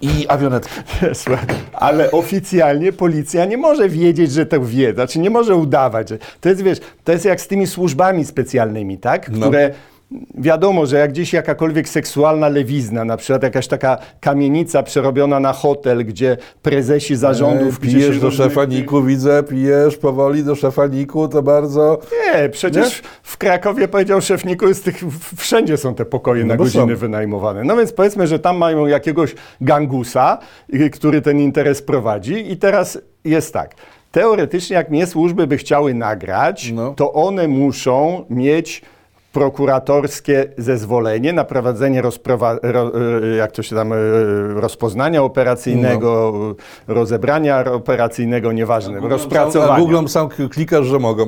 [0.00, 0.74] I awionetki.
[1.14, 6.08] Słuchaj, Ale oficjalnie policja nie może wiedzieć, że to wie, znaczy nie może udawać.
[6.08, 6.18] Że...
[6.40, 9.28] To jest, wiesz, to jest jak z tymi służbami specjalnymi, tak?
[9.28, 9.50] No.
[10.34, 16.04] Wiadomo, że jak gdzieś jakakolwiek seksualna lewizna, na przykład jakaś taka kamienica przerobiona na hotel,
[16.04, 17.74] gdzie prezesi zarządów...
[17.82, 21.98] Ej, gdzie pijesz do rozmy- szefa Niku, widzę, pijesz powoli do szefa Niku, to bardzo...
[22.34, 24.96] Nie, przecież w Krakowie powiedział szefniku, jest tych,
[25.36, 27.00] wszędzie są te pokoje No na godziny są.
[27.00, 27.64] wynajmowane.
[27.64, 30.38] No więc powiedzmy, że tam mają jakiegoś gangusa,
[30.92, 33.74] który ten interes prowadzi i teraz jest tak.
[34.12, 36.94] Teoretycznie, jak mnie służby by chciały nagrać, No.
[36.94, 38.82] to one muszą mieć
[39.32, 42.92] prokuratorskie zezwolenie na prowadzenie rozprowa- ro,
[43.32, 43.96] y, jak to się tam, y,
[44.54, 46.32] rozpoznania operacyjnego,
[46.88, 49.72] y, rozebrania operacyjnego, nieważne, rozpracowania.
[49.72, 51.26] A Googlem sam klikasz, że mogą.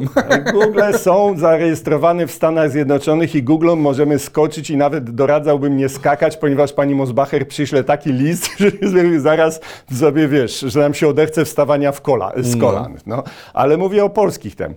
[0.52, 6.36] Google są zarejestrowane w Stanach Zjednoczonych i Google możemy skoczyć i nawet doradzałbym nie skakać,
[6.36, 8.48] ponieważ pani Mosbacher przyśle taki list,
[8.82, 9.60] że zaraz
[9.98, 12.96] sobie wiesz, że nam się odechce wstawania w kola, z kolan.
[13.06, 13.22] No.
[13.54, 14.74] Ale mówię o polskich tem.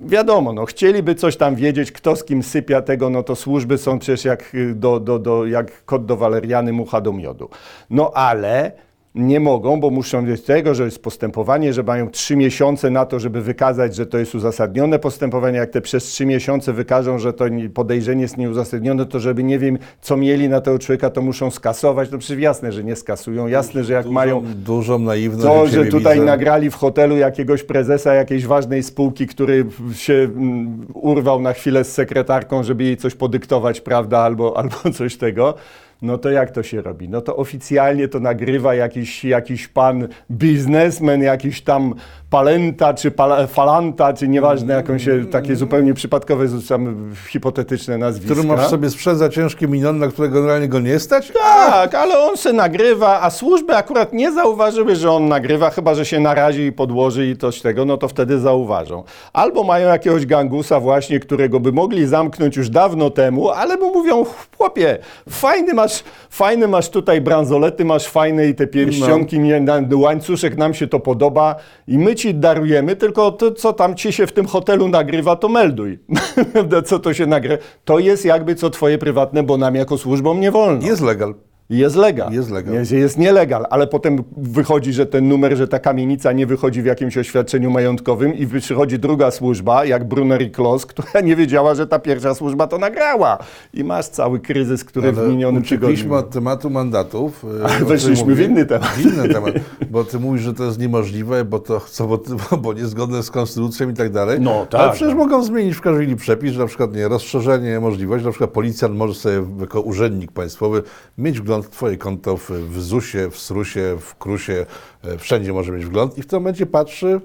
[0.00, 3.98] Wiadomo, no, chcieliby coś tam wiedzieć, kto z kim sypia tego, no to służby są
[3.98, 7.48] przecież jak, y, do, do, do, jak kot do waleriany, mucha do miodu.
[7.90, 8.72] No ale
[9.14, 13.20] nie mogą, bo muszą wiedzieć tego, że jest postępowanie, że mają trzy miesiące na to,
[13.20, 15.58] żeby wykazać, że to jest uzasadnione postępowanie.
[15.58, 19.58] Jak te przez trzy miesiące wykażą, że to nie- podejrzenie jest nieuzasadnione, to żeby nie
[19.58, 22.10] wiem, co mieli na tego człowieka, to muszą skasować.
[22.10, 23.46] No przecież jasne, że nie skasują.
[23.46, 25.44] Jasne, że jak mają Dużą naiwność.
[25.44, 26.26] to, że tutaj widzę.
[26.26, 31.92] nagrali w hotelu jakiegoś prezesa jakiejś ważnej spółki, który się mm, urwał na chwilę z
[31.92, 35.54] sekretarką, żeby jej coś podyktować, prawda, albo, albo coś tego.
[36.02, 37.08] No to jak to się robi?
[37.08, 41.94] No to oficjalnie to nagrywa jakiś, jakiś pan biznesmen, jakiś tam
[42.30, 43.12] palenta, czy
[43.48, 48.34] falanta, czy nieważne, jaką się takie zupełnie przypadkowe, rzucam hipotetyczne nazwiska.
[48.34, 51.32] Który masz sobie sprzęt za ciężkie miliony, na które generalnie go nie stać?
[51.32, 56.04] Tak, ale on se nagrywa, a służby akurat nie zauważyły, że on nagrywa, chyba że
[56.04, 59.04] się narazi i podłoży i coś tego, no to wtedy zauważą.
[59.32, 64.24] Albo mają jakiegoś gangusa właśnie, którego by mogli zamknąć już dawno temu, ale mu mówią,
[64.56, 65.89] chłopie, fajny masz,
[66.30, 71.56] fajny masz tutaj bransolety, masz fajne i te pierścionki, na, łańcuszek, nam się to podoba
[71.86, 75.48] i my ci darujemy, tylko to, co tam ci się w tym hotelu nagrywa, to
[75.48, 75.98] melduj.
[76.86, 77.62] co to się nagrywa.
[77.84, 80.86] To jest jakby co twoje prywatne, bo nam jako służbom nie wolno.
[80.86, 81.34] Jest legal.
[81.70, 82.32] Jest legal.
[82.32, 82.74] Jest legal.
[82.74, 86.84] Jest, jest nielegal, ale potem wychodzi, że ten numer, że ta kamienica nie wychodzi w
[86.84, 91.86] jakimś oświadczeniu majątkowym i przychodzi druga służba, jak Brunner i Kloss, która nie wiedziała, że
[91.86, 93.38] ta pierwsza służba to nagrała.
[93.74, 96.14] I masz cały kryzys, który w minionym tygodniu...
[96.14, 97.44] od tematu mandatów.
[97.64, 98.88] e, Ale weszliśmy w inny temat.
[98.88, 99.54] W inny temat,
[99.90, 102.20] bo ty mówisz, że to jest niemożliwe, bo to co, bo,
[102.62, 104.40] bo niezgodne z konstytucją i tak dalej.
[104.40, 105.18] No, tak, Ale przecież no.
[105.18, 108.96] mogą zmienić w każdej chwili przepis, że na przykład nie, rozszerzenie możliwości, na przykład policjant
[108.96, 110.82] może sobie jako urzędnik państwowy
[111.18, 114.66] mieć wgląd twoje konto w, w ZUS-ie, w SRUS-ie, w KRUS-ie,
[115.04, 117.20] e, wszędzie może mieć wgląd i w tym momencie patrzy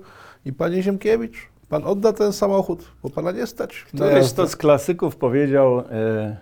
[0.46, 3.86] i panie Ziemkiewicz, pan odda ten samochód, bo pana nie stać.
[3.88, 4.36] Któryś jazdę.
[4.44, 6.38] to z klasyków powiedział, e,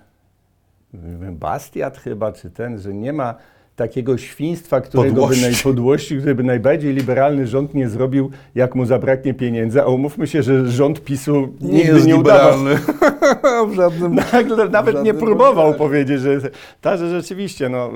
[1.32, 3.36] Bastiat chyba, czy ten, że nie ma
[3.76, 5.42] takiego świństwa, którego by Podłości.
[5.42, 9.82] naj, podłości, które by najbardziej liberalny rząd nie zrobił, jak mu zabraknie pieniędzy.
[9.82, 12.76] A umówmy się, że rząd PiSu nie nigdy jest nie liberalny
[13.70, 14.16] w żadnym...
[14.34, 16.40] Nagle nawet nie żadnym próbował powiedzieć, że
[16.82, 17.92] ta, że rzeczywiście, no,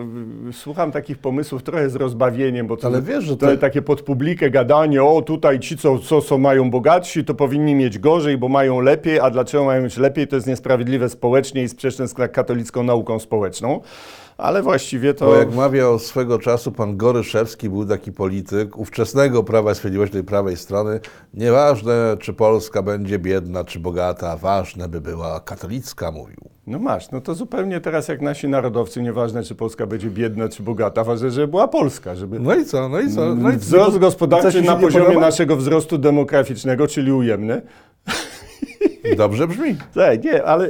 [0.51, 4.01] słucham takich pomysłów trochę z rozbawieniem, bo to, Ale wiesz, że to, to- takie pod
[4.01, 8.49] publikę gadanie, o tutaj ci, co, co, co mają bogatsi, to powinni mieć gorzej, bo
[8.49, 12.83] mają lepiej, a dlaczego mają mieć lepiej, to jest niesprawiedliwe społecznie i sprzeczne z katolicką
[12.83, 13.81] nauką społeczną.
[14.37, 15.25] Ale właściwie to...
[15.25, 20.23] Bo jak mawiał swego czasu pan Goryszewski, był taki polityk ówczesnego Prawa i Sprawiedliwości, tej
[20.23, 20.99] prawej strony,
[21.33, 26.49] nieważne czy Polska będzie biedna czy bogata, ważne by była katolicka, mówił.
[26.67, 30.63] No masz, no to zupełnie teraz jak nasi narodowcy, nieważne czy Polska będzie biedna czy
[30.63, 32.39] bogata, ważne, żeby była Polska, żeby...
[32.39, 33.35] No i co, no i co?
[33.35, 35.25] No i Wzrost co gospodarczy na poziomie podoba?
[35.25, 37.61] naszego wzrostu demograficznego, czyli ujemny.
[39.15, 39.75] Dobrze brzmi.
[39.93, 40.69] Tak, nie, ale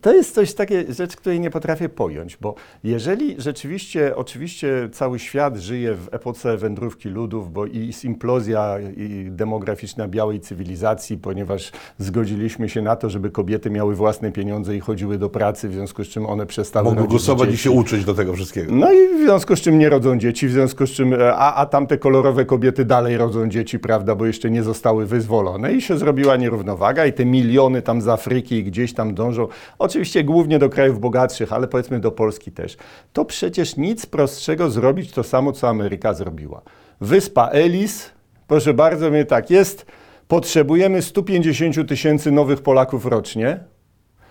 [0.00, 5.56] to jest coś takie rzecz, której nie potrafię pojąć, bo jeżeli rzeczywiście, oczywiście cały świat
[5.56, 12.68] żyje w epoce wędrówki ludów, bo i jest implozja i demograficzna białej cywilizacji, ponieważ zgodziliśmy
[12.68, 16.08] się na to, żeby kobiety miały własne pieniądze i chodziły do pracy, w związku z
[16.08, 18.72] czym one przestały Mogą głosować i się uczyć do tego wszystkiego.
[18.74, 21.54] No i w związku z czym nie rodzą dzieci, w związku z czym, e, a,
[21.54, 25.98] a tamte kolorowe kobiety dalej rodzą dzieci, prawda, bo jeszcze nie zostały wyzwolone i się
[25.98, 31.00] zrobiła nierównowaga i te miliony tam z Afryki gdzieś tam dążą, oczywiście głównie do krajów
[31.00, 32.76] bogatszych, ale powiedzmy do Polski też.
[33.12, 36.62] To przecież nic prostszego zrobić to samo, co Ameryka zrobiła.
[37.00, 38.10] Wyspa Ellis,
[38.46, 39.86] proszę bardzo, mnie tak jest,
[40.28, 43.60] potrzebujemy 150 tysięcy nowych Polaków rocznie.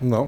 [0.02, 0.28] No.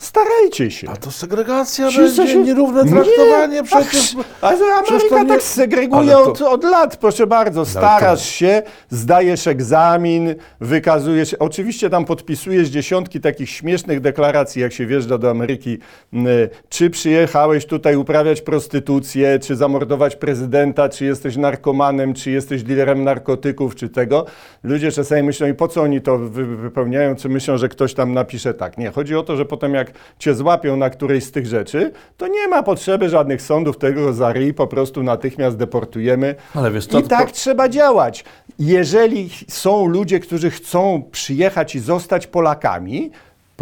[0.00, 0.88] Starajcie się.
[0.90, 4.16] A to segregacja Ci, będzie, się- nierówne Nie, traktowanie przecież.
[4.40, 7.64] A że przecież to Ameryka nie- tak segreguje Ale to- od, od lat, proszę bardzo.
[7.66, 11.34] Starasz się, zdajesz egzamin, wykazujesz.
[11.34, 15.78] Oczywiście tam podpisujesz dziesiątki takich śmiesznych deklaracji, jak się wjeżdża do Ameryki.
[16.12, 16.26] m,
[16.68, 23.74] Czy przyjechałeś tutaj uprawiać prostytucję, czy zamordować prezydenta, czy jesteś narkomanem, czy jesteś dealerem narkotyków,
[23.74, 24.26] czy tego.
[24.62, 28.12] Ludzie czasami myślą, i po co oni to wy, wypełniają, czy myślą, że ktoś tam
[28.14, 28.78] napisze tak.
[28.78, 32.26] Nie, chodzi o to, że potem jak cię złapią na którejś z tych rzeczy, to
[32.26, 36.34] nie ma potrzeby żadnych sądów tego za ryj, po prostu natychmiast deportujemy.
[36.54, 38.24] Ale wiesz I tak trzeba działać.
[38.58, 43.10] Jeżeli są ludzie, którzy chcą przyjechać i zostać Polakami,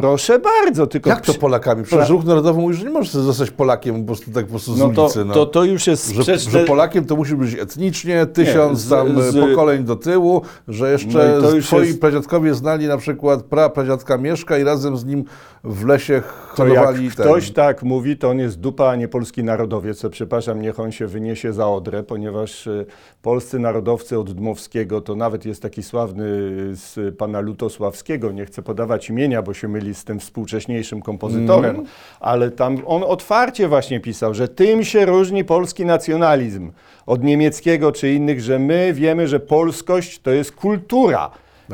[0.03, 1.11] proszę bardzo, tylko...
[1.11, 1.83] Jak to Polakami?
[1.85, 4.79] Przecież ruch narodowy mówi, że nie możesz zostać Polakiem po prostu tak po prostu z
[4.79, 5.25] No to, ulicy.
[5.25, 5.35] No.
[5.35, 6.53] to, to już jest Że, sprzeczne...
[6.53, 11.39] że Polakiem to musi być etnicznie, tysiąc z- tam z- pokoleń do tyłu, że jeszcze
[11.43, 15.25] No już twoi jest- pradziadkowie znali na przykład pra pradziadka Mieszka i razem z nim
[15.65, 16.23] w lesie
[16.57, 17.27] To jak hodowali ten.
[17.27, 20.93] ktoś tak mówi, to on jest dupa, a nie polski narodowiec, co przepraszam, niech on
[20.93, 22.87] się wyniesie za Odrę, ponieważ y,
[23.23, 26.25] polscy narodowcy od Dmowskiego, to nawet jest taki sławny
[26.73, 31.87] z pana Lutosławskiego, nie chcę podawać imienia, bo się myli tym współcześniejszym kompozytorem, Mm.
[32.21, 36.71] ale tam on otwarcie właśnie pisał, że tym się różni polski nacjonalizm
[37.07, 41.31] od niemieckiego czy innych, że my wiemy, że polskość to jest kultura.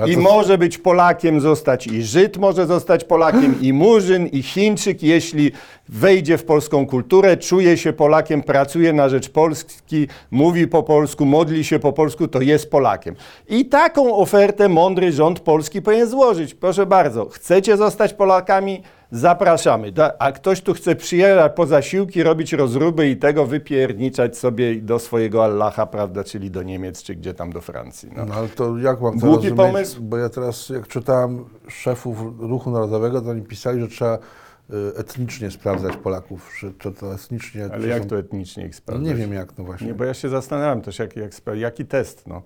[0.07, 5.03] I to- może być Polakiem zostać i Żyd może zostać Polakiem, i Murzyn, i Chińczyk,
[5.03, 5.53] jeśli
[5.89, 11.65] wejdzie w polską kulturę, czuje się Polakiem, pracuje na rzecz Polski, mówi po polsku, modli
[11.65, 13.15] się po polsku, to jest Polakiem.
[13.49, 16.55] I taką ofertę mądry rząd polski powinien złożyć.
[16.55, 18.83] Proszę bardzo, chcecie zostać Polakami?
[19.19, 19.93] Zapraszamy.
[20.19, 25.45] A ktoś tu chce przyjechać po zasiłki, robić rozruby i tego wypierniczać sobie do swojego
[25.45, 28.11] Allaha, prawda, czyli do Niemiec, czy gdzie tam do Francji.
[28.17, 28.25] No.
[28.25, 29.57] No ale to jak mam to Głupi rozumieć?
[29.57, 30.03] pomysł?
[30.03, 35.51] Bo ja teraz, jak czytałem szefów Ruchu Narodowego, to oni pisali, że trzeba y, etnicznie
[35.51, 37.69] sprawdzać Polaków, czy to, to etnicznie...
[37.73, 39.09] Ale jak są- to etnicznie ich No sprawdzać?
[39.09, 39.87] nie wiem jak, no właśnie.
[39.87, 42.27] Nie, bo ja się zastanawiam też, jak, jak, jaki test.
[42.27, 42.43] No.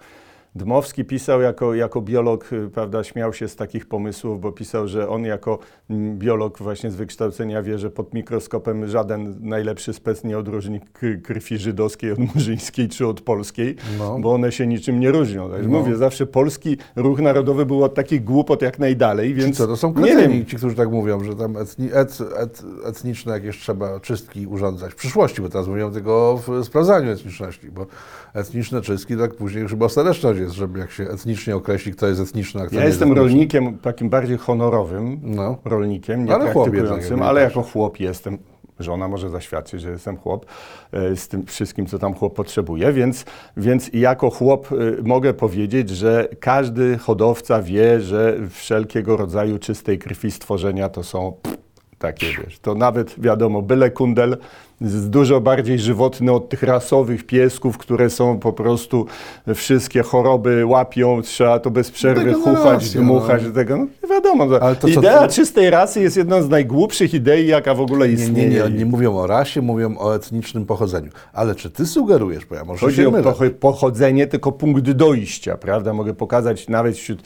[0.63, 5.09] Dmowski pisał jako, jako biolog, y, prawda, śmiał się z takich pomysłów, bo pisał, że
[5.09, 5.59] on jako
[5.91, 10.81] mm, biolog właśnie z wykształcenia wie, że pod mikroskopem żaden najlepszy spec nie odróżni
[11.23, 14.19] krwi żydowskiej od murzyńskiej czy od polskiej, No.
[14.19, 15.51] bo one się niczym nie różnią.
[15.51, 15.63] Tak?
[15.63, 15.69] No.
[15.79, 19.77] Mówię, zawsze polski ruch narodowy był od takich głupot jak najdalej, Ci więc co, to
[19.77, 24.01] są nie kredzeni, ci, którzy tak mówią, że tam etni, et, et, etniczne jakieś trzeba
[24.01, 24.93] czystki urządzać.
[24.93, 27.87] W przyszłości, bo teraz mówią tylko o w sprawdzaniu etniczności, bo
[28.35, 32.21] etniczne czystki tak później już chyba ostateczność jest, żeby jak się etnicznie określi, kto jest
[32.21, 33.29] etniczny, a kto Ja nie jest jestem etniczny.
[33.33, 35.59] rolnikiem takim bardziej honorowym, No.
[35.65, 38.39] rolnikiem, nie Ale chłop praktykującym, jednak, ale jak jako chłop jestem.
[38.81, 40.47] Żona może zaświadczyć, że jestem chłop
[40.93, 43.25] e, z tym wszystkim, co tam chłop potrzebuje, więc,
[43.57, 50.31] więc jako chłop e, mogę powiedzieć, że każdy hodowca wie, że wszelkiego rodzaju czystej krwi
[50.31, 51.59] stworzenia to są pff,
[51.99, 54.37] takie, wiesz, to nawet wiadomo, byle kundel
[54.81, 59.07] jest dużo bardziej żywotny od tych rasowych piesków, które są po prostu
[59.55, 62.39] wszystkie choroby łapią, trzeba to bez przerwy no.
[62.39, 64.47] dmuchać, tego, no nie wiadomo.
[64.47, 64.57] no.
[64.61, 68.49] Ale to Idea czystej rasy jest jedną z najgłupszych idei, jaka w ogóle Nie, istnieje.
[68.49, 71.11] nie, nie, oni nie mówią o rasie, mówią o etnicznym pochodzeniu.
[71.33, 73.25] Ale czy ty sugerujesz, bo ja może Chodzi się o mylę.
[73.25, 75.93] pocho- pochodzenie, tylko punkt dojścia, prawda?
[75.93, 77.23] Mogę pokazać nawet wśród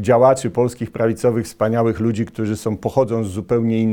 [0.00, 3.89] działaczy polskich prawicowych wspaniałych ludzi, którzy są, pochodzą z zupełnie innych,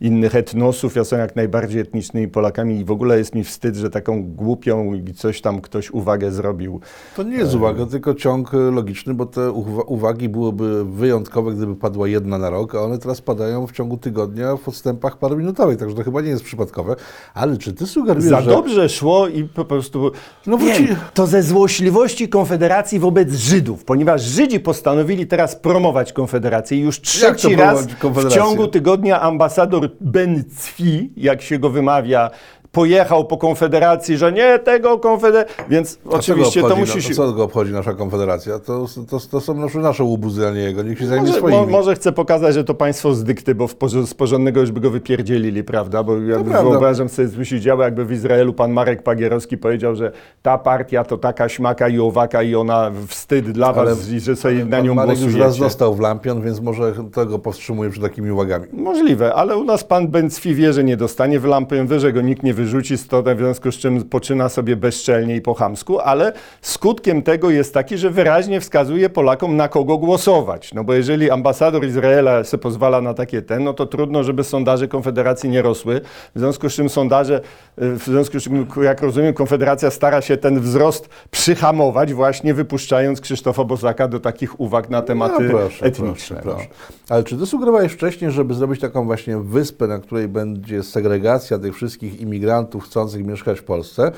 [0.00, 3.90] innych etnosów, ja są jak najbardziej etnicznymi Polakami i w ogóle jest mi wstyd, że
[3.90, 6.80] taką głupią i coś tam ktoś uwagę zrobił.
[7.16, 12.08] To nie jest uwaga, tylko ciąg logiczny, bo te uwa- uwagi byłyby wyjątkowe, gdyby padła
[12.08, 16.02] jedna na rok, a one teraz padają w ciągu tygodnia w odstępach paruminutowych, także to
[16.04, 16.96] chyba nie jest przypadkowe.
[17.34, 18.50] Ale czy ty sugerujesz, Za że...
[18.50, 20.10] dobrze szło i po prostu.
[20.46, 26.78] No wróci- to ze złośliwości Konfederacji wobec Żydów, ponieważ Żydzi postanowili teraz promować Konfederację.
[26.78, 32.30] I już trzeci raz w ciągu tygodnia ambasador Ben Cwi, jak się go wymawia,
[32.72, 35.54] pojechał po Konfederacji, że nie tego Konfederacji.
[35.70, 37.14] Więc A oczywiście to musi się.
[37.14, 38.58] Co go obchodzi nasza konfederacja?
[38.58, 40.82] To, to, to są nasze, nasze łubuzy, a nie jego.
[40.82, 41.58] Niech się zajmie Może, swoimi.
[41.60, 44.80] mo, może chcę pokazać, że to państwo z dykty, bo w z porządnego już by
[44.80, 46.02] go wypierdzielili, prawda?
[46.02, 50.12] Bo ja wyobrażam sobie, co się działo, jakby w Izraelu pan Marek Pagierowski powiedział, że
[50.42, 54.36] ta partia to taka śmaka i owaka i ona wstyd dla Ale- was, i że
[54.36, 55.60] sobie na nią Marek już raz głosujecie.
[55.64, 58.66] dostał w lampion, więc może tego powstrzymuje przed takimi uwagami.
[58.72, 62.20] Możliwe, ale u nas pan Bęcwi wie, że nie dostanie w lampę, wie, że go
[62.20, 66.32] nikt nie wyrzuci to, w związku z czym poczyna sobie bezczelnie i po chamsku, ale
[66.60, 70.74] skutkiem tego jest taki, że wyraźnie wskazuje Polakom, na kogo głosować.
[70.74, 74.88] No bo jeżeli ambasador Izraela se pozwala na takie ten, no to trudno, żeby sondaże
[74.88, 76.00] Konfederacji nie rosły.
[76.34, 77.40] W związku z czym sondaże,
[77.76, 83.64] w związku z czym, jak rozumiem, Konfederacja stara się ten wzrost przyhamować, właśnie wypuszczając Krzysztofa
[83.64, 86.40] Bosaka do takich uwag na tematy No, proszę, etniczne.
[86.42, 87.00] Proszę, proszę.
[87.08, 91.74] Ale czy ty sugerowałeś wcześniej, żeby zrobić taką właśnie wyspę, na której będzie segregacja tych
[91.74, 92.49] wszystkich imigrantów
[92.80, 94.12] chcących mieszkać w Polsce?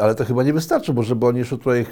[0.00, 1.86] Ale to chyba nie wystarczy, bo żeby oni jeszcze tutaj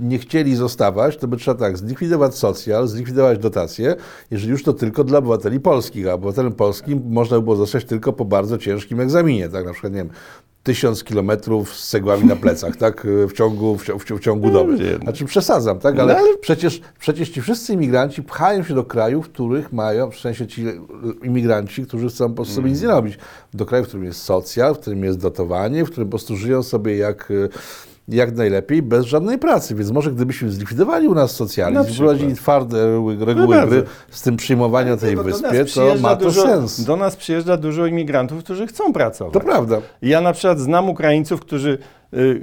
[0.00, 3.96] nie chcieli zostawać, to by trzeba tak, zlikwidować socjal, zlikwidować dotacje,
[4.30, 8.12] jeżeli już to tylko dla obywateli polskich, a obywatelem polskim można by było zostać tylko
[8.12, 10.10] po bardzo ciężkim egzaminie, tak na przykład, nie wiem,
[10.62, 14.72] tysiąc kilometrów z cegłami na plecach, tak, w ciągu, w, ciągu- w ciągu doby.
[14.78, 14.96] nie.
[15.02, 19.26] Znaczy przesadzam, tak, ale, No, ale- Przecież, przecież ci wszyscy imigranci pchają się do krajów,
[19.26, 20.64] w których mają, w sensie ci
[21.22, 23.18] imigranci, którzy chcą po prostu sobie nic nie robić,
[23.54, 26.62] do kraju, w którym jest socjal, w którym jest dotowanie, w którym po prostu żyją
[26.62, 27.48] sobie jak, y,
[28.10, 29.74] jak najlepiej, bez żadnej pracy.
[29.74, 31.94] Więc może gdybyśmy zlikwidowali u nas Na socjalizm, przykład.
[31.96, 32.78] wprowadzili twarde
[33.20, 33.66] reguły, bardzo.
[33.70, 35.22] gry z tym przyjmowania tej No,
[35.74, 36.80] to ma to dużo, sens.
[36.84, 39.32] Do nas przyjeżdża dużo imigrantów, którzy chcą pracować.
[39.34, 39.76] To prawda.
[40.02, 41.78] Ja na przykład znam Ukraińców, którzy.
[42.14, 42.42] Y,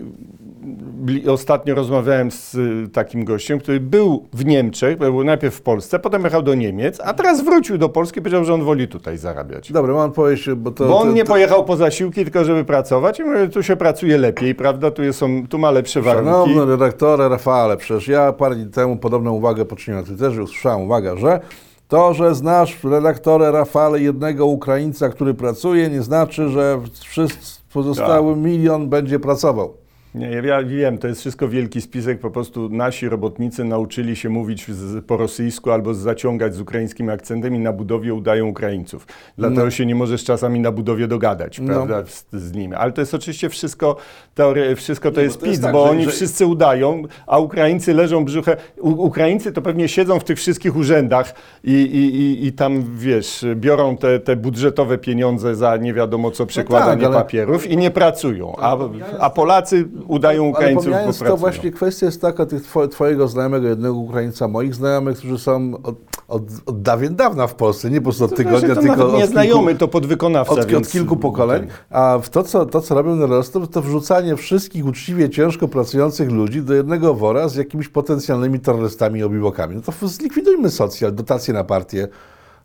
[1.30, 6.24] ostatnio rozmawiałem z y, takim gościem, który był w Niemczech, był najpierw w Polsce, potem
[6.24, 9.72] jechał do Niemiec, a teraz wrócił do Polski i powiedział, że on woli tutaj zarabiać.
[9.72, 10.88] Dobra, mam powiedzieć, bo to...
[10.88, 13.20] Bo on to, nie to, pojechał po zasiłki, tylko żeby pracować.
[13.20, 14.92] I mówię, tu się pracuje lepiej, prawda?
[14.92, 16.30] Tu, są, tu ma lepsze warunki.
[16.30, 21.18] Szanowny redaktorze Rafale, przecież ja parę dni temu podobną uwagę poczyniłem na Twitterze usłyszałem uwagę,
[21.18, 21.40] że
[21.88, 28.44] to, że znasz redaktorę Rafale jednego Ukraińca, który pracuje, nie znaczy, że wszyscy pozostały Tak.
[28.44, 29.87] milion będzie pracował.
[30.18, 34.68] Nie, ja wiem, to jest wszystko wielki spisek, po prostu nasi robotnicy nauczyli się mówić
[34.72, 39.08] z, po rosyjsku albo zaciągać z ukraińskim akcentem i na budowie udają Ukraińców.
[39.38, 39.72] Dlatego No.
[39.72, 41.68] się nie możesz czasami na budowie dogadać, No.
[41.68, 42.76] prawda, z, z nimi.
[42.76, 43.96] Ale to jest oczywiście wszystko,
[44.36, 47.04] teorie, wszystko to Nie, jest bo jest PiS, tak, bo że- oni że- wszyscy udają,
[47.28, 48.56] a Ukraińcy leżą brzuchem.
[48.82, 53.46] U, Ukraińcy to pewnie siedzą w tych wszystkich urzędach i, i, i, i tam, wiesz,
[53.56, 57.92] biorą te, te budżetowe pieniądze za nie wiadomo co przekładanie tak, ale- papierów i nie
[57.92, 58.56] pracują.
[58.58, 58.78] A,
[59.20, 61.38] a Polacy udają Ale Ukraińców, bo pomijając to pracują.
[61.40, 65.96] właśnie kwestia jest taka, tych two, twojego znajomego, jednego Ukraińca, moich znajomych, którzy są od,
[66.28, 69.30] od, od dawien dawna w Polsce, nie po prostu od tygodnia, znaczy, to tylko od
[69.30, 70.54] znajomy, kilku, to podwykonawca.
[70.54, 71.68] od, więc- od kilku pokoleń.
[71.90, 76.32] A w to, co, to, co robią na Rostov, to wrzucanie wszystkich uczciwie, ciężko pracujących
[76.32, 79.76] ludzi do jednego wora z jakimiś potencjalnymi terrorystami i obiłokami.
[79.76, 82.08] No to zlikwidujmy socjal, dotacje na partię,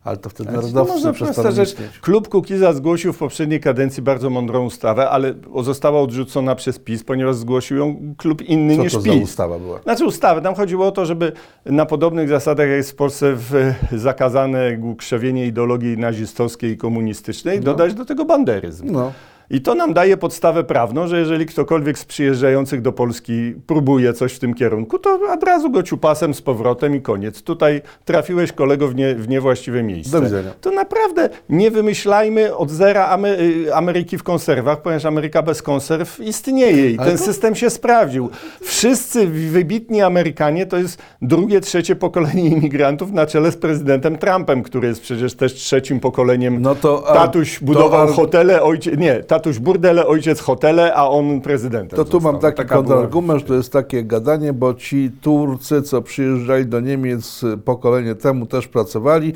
[0.05, 1.69] ale to wtedy To narodowcy przestaną prosta rzecz.
[1.69, 1.99] istnieć.
[2.01, 7.37] Klub Kukiza zgłosił w poprzedniej kadencji bardzo mądrą ustawę, ale została odrzucona przez PiS, ponieważ
[7.37, 9.23] zgłosił ją klub inny Co niż to za PiS.
[9.25, 9.81] ustawa była?
[9.83, 10.41] Znaczy ustawę.
[10.41, 11.33] Tam chodziło o to, żeby
[11.67, 17.95] na podobnych zasadach, jak jest w Polsce w, zakazane krzewienie ideologii nazistowskiej i komunistycznej, dodać
[17.95, 18.93] do tego banderyzm.
[18.93, 19.13] No.
[19.53, 24.33] I to nam daje podstawę prawną, że jeżeli ktokolwiek z przyjeżdżających do Polski próbuje coś
[24.33, 27.43] w tym kierunku, to od razu go ciupasem z powrotem i koniec.
[27.43, 30.13] Tutaj trafiłeś kolego w, nie, w niewłaściwe miejsce.
[30.13, 30.51] Do widzenia.
[30.61, 36.91] To naprawdę nie wymyślajmy od zera y, Ameryki w konserwach, ponieważ Ameryka bez konserw istnieje
[36.91, 38.31] i Ale ten to- system się sprawdził.
[38.63, 44.89] Wszyscy wybitni Amerykanie to jest drugie, trzecie pokolenie imigrantów na czele z prezydentem Trumpem, który
[44.89, 49.15] jest przecież też trzecim pokoleniem No to, a- Tatuś to budował ar- hotele, ojciec, nie,
[49.15, 52.33] tatuś burdele, ojciec hotele, a on prezydentem To tu został.
[52.33, 56.81] mam taki Taka kontrargument, że to jest takie gadanie, bo ci Turcy, co przyjeżdżali do
[56.81, 59.33] Niemiec pokolenie temu, też pracowali,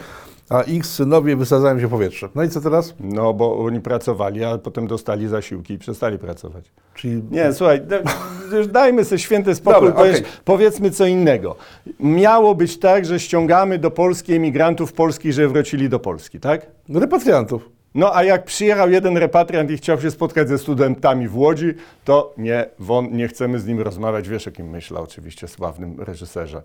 [0.51, 2.29] a ich synowie wysadzają się w powietrze.
[2.35, 2.95] No i co teraz?
[3.01, 6.65] No, bo oni pracowali, a potem dostali zasiłki i przestali pracować.
[6.95, 7.81] Czyli Nie, słuchaj,
[8.53, 10.23] już dajmy sobie święty spokój, Dobra, okej.
[10.45, 11.57] powiedzmy co innego.
[12.01, 16.67] Miało być tak, że ściągamy do Polski emigrantów polskich, że wrócili do Polski, tak?
[16.95, 17.76] repatriantów.
[17.97, 22.35] No a jak przyjechał jeden repatriant i chciał się spotkać ze studentami w Łodzi, to
[22.39, 24.29] nie, won, nie chcemy z nim rozmawiać.
[24.29, 26.63] Wiesz, jakim myślał oczywiście sławnym reżyserze.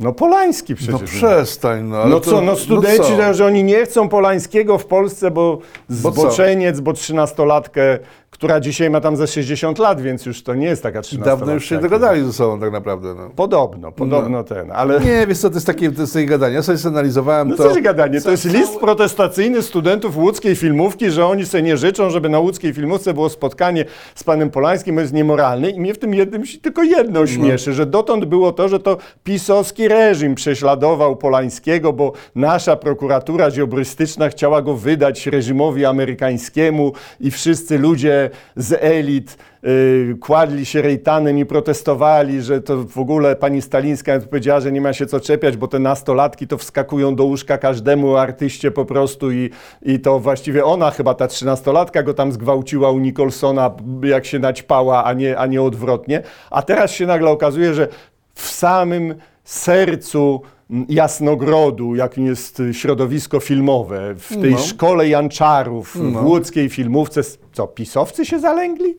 [0.00, 0.92] No Polański przecież.
[1.00, 1.96] No przestań, no.
[1.96, 3.34] Ale No to- co, no studenci, co?
[3.34, 5.58] że- oni nie chcą Polańskiego w Polsce, bo
[5.88, 7.98] zboczeniec, bo trzynastolatkę,
[8.32, 11.40] która dzisiaj ma tam ze 60 lat, więc już to nie jest taka I trzynastolatka.
[11.40, 13.14] dawno już się dogadali ze sobą tak naprawdę.
[13.14, 13.30] No.
[13.36, 15.00] Podobno, podobno ten, ale...
[15.00, 16.54] Nie, wiesz co, to jest takie, to jest takie gadanie.
[16.54, 17.62] Ja sobie zanalizowałem No to.
[17.68, 22.10] co się gadanie, to jest list protestacyjny studentów łódzkiej filmówki, że oni sobie nie życzą,
[22.10, 25.98] żeby na łódzkiej filmówce było spotkanie z panem Polańskim, bo jest niemoralny i mnie w
[25.98, 31.16] tym jednym się tylko jedno śmieszy, że dotąd było to, że to pisowski reżim prześladował
[31.16, 38.21] Polańskiego, bo nasza prokuratura ziobrystyczna chciała go wydać reżimowi amerykańskiemu i wszyscy ludzie
[38.56, 44.60] z elit y, kładli się rejtanem i protestowali, że to w ogóle pani Stalińska powiedziała,
[44.60, 48.70] że nie ma się co czepiać, bo te nastolatki to wskakują do łóżka każdemu artyście
[48.70, 49.50] po prostu i,
[49.82, 53.70] i to właściwie ona chyba, ta trzynastolatka go tam zgwałciła u Nicholsona,
[54.02, 56.22] jak się naćpała, a nie, a nie odwrotnie.
[56.50, 57.88] A teraz się nagle okazuje, że
[58.34, 60.42] w samym sercu
[60.88, 64.58] Jasnogrodu, jakim jest środowisko filmowe, w tej No.
[64.58, 66.20] szkole Janczarów, No.
[66.22, 67.20] w łódzkiej filmówce,
[67.52, 68.94] co, pisowcy się zalęgli?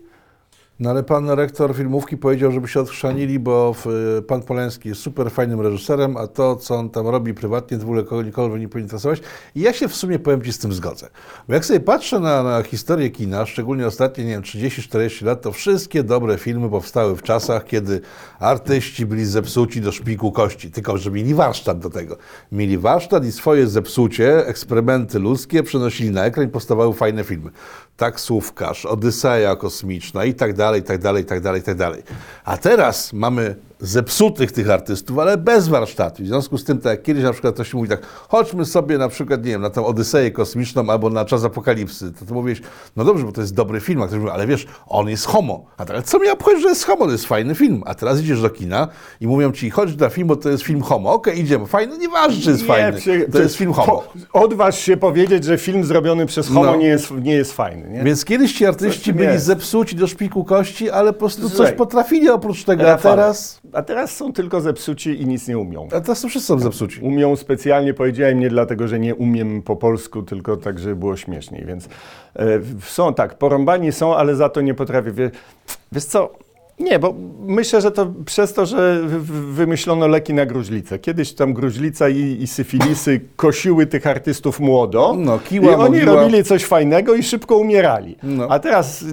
[0.80, 3.88] No ale pan rektor filmówki powiedział, żeby się odchrzanili, bo w,
[4.28, 8.04] pan Polański jest super fajnym reżyserem, a to, co on tam robi prywatnie, w ogóle
[8.04, 9.22] kogo nikogo nie powinien interesować.
[9.56, 11.10] I ja się w sumie, powiem Ci, z tym zgodzę.
[11.48, 15.52] Bo jak sobie patrzę na, na historię kina, szczególnie ostatnie, nie wiem, 30-40 lat, to
[15.52, 18.02] wszystkie dobre filmy powstały w czasach, kiedy
[18.40, 22.18] artyści byli zepsuci do szpiku kości, tylko że mieli warsztat do tego.
[22.52, 27.52] Mieli warsztat i swoje zepsucie, eksperymenty ludzkie przenosili na ekran i powstawały fajne filmy.
[27.98, 32.02] Taksówkarz, Odyseja kosmiczna i tak dalej, i tak dalej, i tak dalej, i tak dalej.
[32.46, 36.24] A teraz mamy zepsutych tych artystów, ale bez warsztatu.
[36.24, 39.10] W związku z tym, tak jak kiedyś na przykład ktoś mówi tak, chodźmy sobie na
[39.10, 42.62] przykład, nie wiem, na tę Odyseję kosmiczną albo na Czas Apokalipsy, to ty mówisz,
[42.96, 45.66] no dobrze, bo to jest dobry film, a ktoś mówi, ale wiesz, on jest homo.
[45.78, 47.84] A teraz co mi obchodzi, że jest homo, to jest fajny film.
[47.86, 48.88] A teraz idziesz do kina
[49.22, 51.14] i mówią ci, chodź na film, bo to jest film homo.
[51.14, 54.04] Okej, idziemy, fajny, nieważne, czy jest fajny, przy- to jest film homo.
[54.32, 56.76] Po, odważ się powiedzieć, że film zrobiony przez homo No.
[56.76, 57.90] nie, jest, nie jest fajny.
[57.90, 58.04] Nie?
[58.04, 61.76] Więc kiedyś ci artyści Coś byli zepsuci do szpiku kości, ale po prostu coś Słuchaj,
[61.76, 63.62] potrafili oprócz tego, a teraz...
[63.74, 65.88] a teraz są tylko zepsuci i nic nie umią.
[65.92, 67.02] A teraz to wszyscy są zepsuci.
[67.02, 71.66] Umią specjalnie, powiedziałem nie dlatego, że nie umiem po polsku, tylko tak, żeby było śmieszniej.
[71.66, 71.90] Więc
[72.36, 75.12] e, są tak, porąbani są, ale za to nie potrafię.
[75.12, 75.32] Wie,
[75.92, 76.34] wiesz co,
[76.80, 77.14] Nie, bo
[77.46, 81.00] myślę, że to przez to, że wy- wy- wymyślono leki na gruźlicę.
[81.00, 86.44] Kiedyś tam gruźlica i, i syfilisy kosiły tych artystów młodo No, kiła, i oni robili
[86.44, 88.16] coś fajnego i szybko umierali.
[88.24, 88.48] No.
[88.50, 89.06] A teraz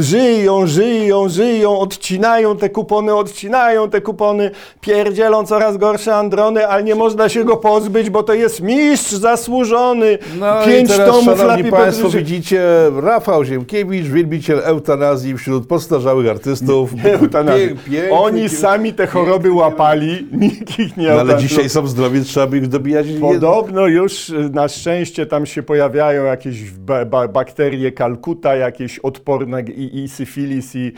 [0.00, 6.94] żyją, żyją, żyją, odcinają te kupony, odcinają te kupony, pierdzielą coraz gorsze androny, ale nie
[6.94, 10.18] można się go pozbyć, bo to jest mistrz zasłużony.
[10.40, 12.62] No Pięć i teraz, tomów szanowni Państwo, widzicie
[13.02, 16.75] Rafał Ziemkiewicz, wielbiciel eutanazji wśród postarzałych artystów.
[17.20, 17.68] Eutanazji.
[17.68, 21.86] Pię- piękny, Oni piękny, sami te choroby łapali, nikt ich nie No, ale dzisiaj są
[21.86, 23.06] zdrowi, trzeba by ich dobijać.
[23.20, 29.62] Podobno już y, na szczęście tam się pojawiają jakieś ba ba bakterie kalkuta, jakieś odporne
[29.62, 30.92] i, i syfilis i,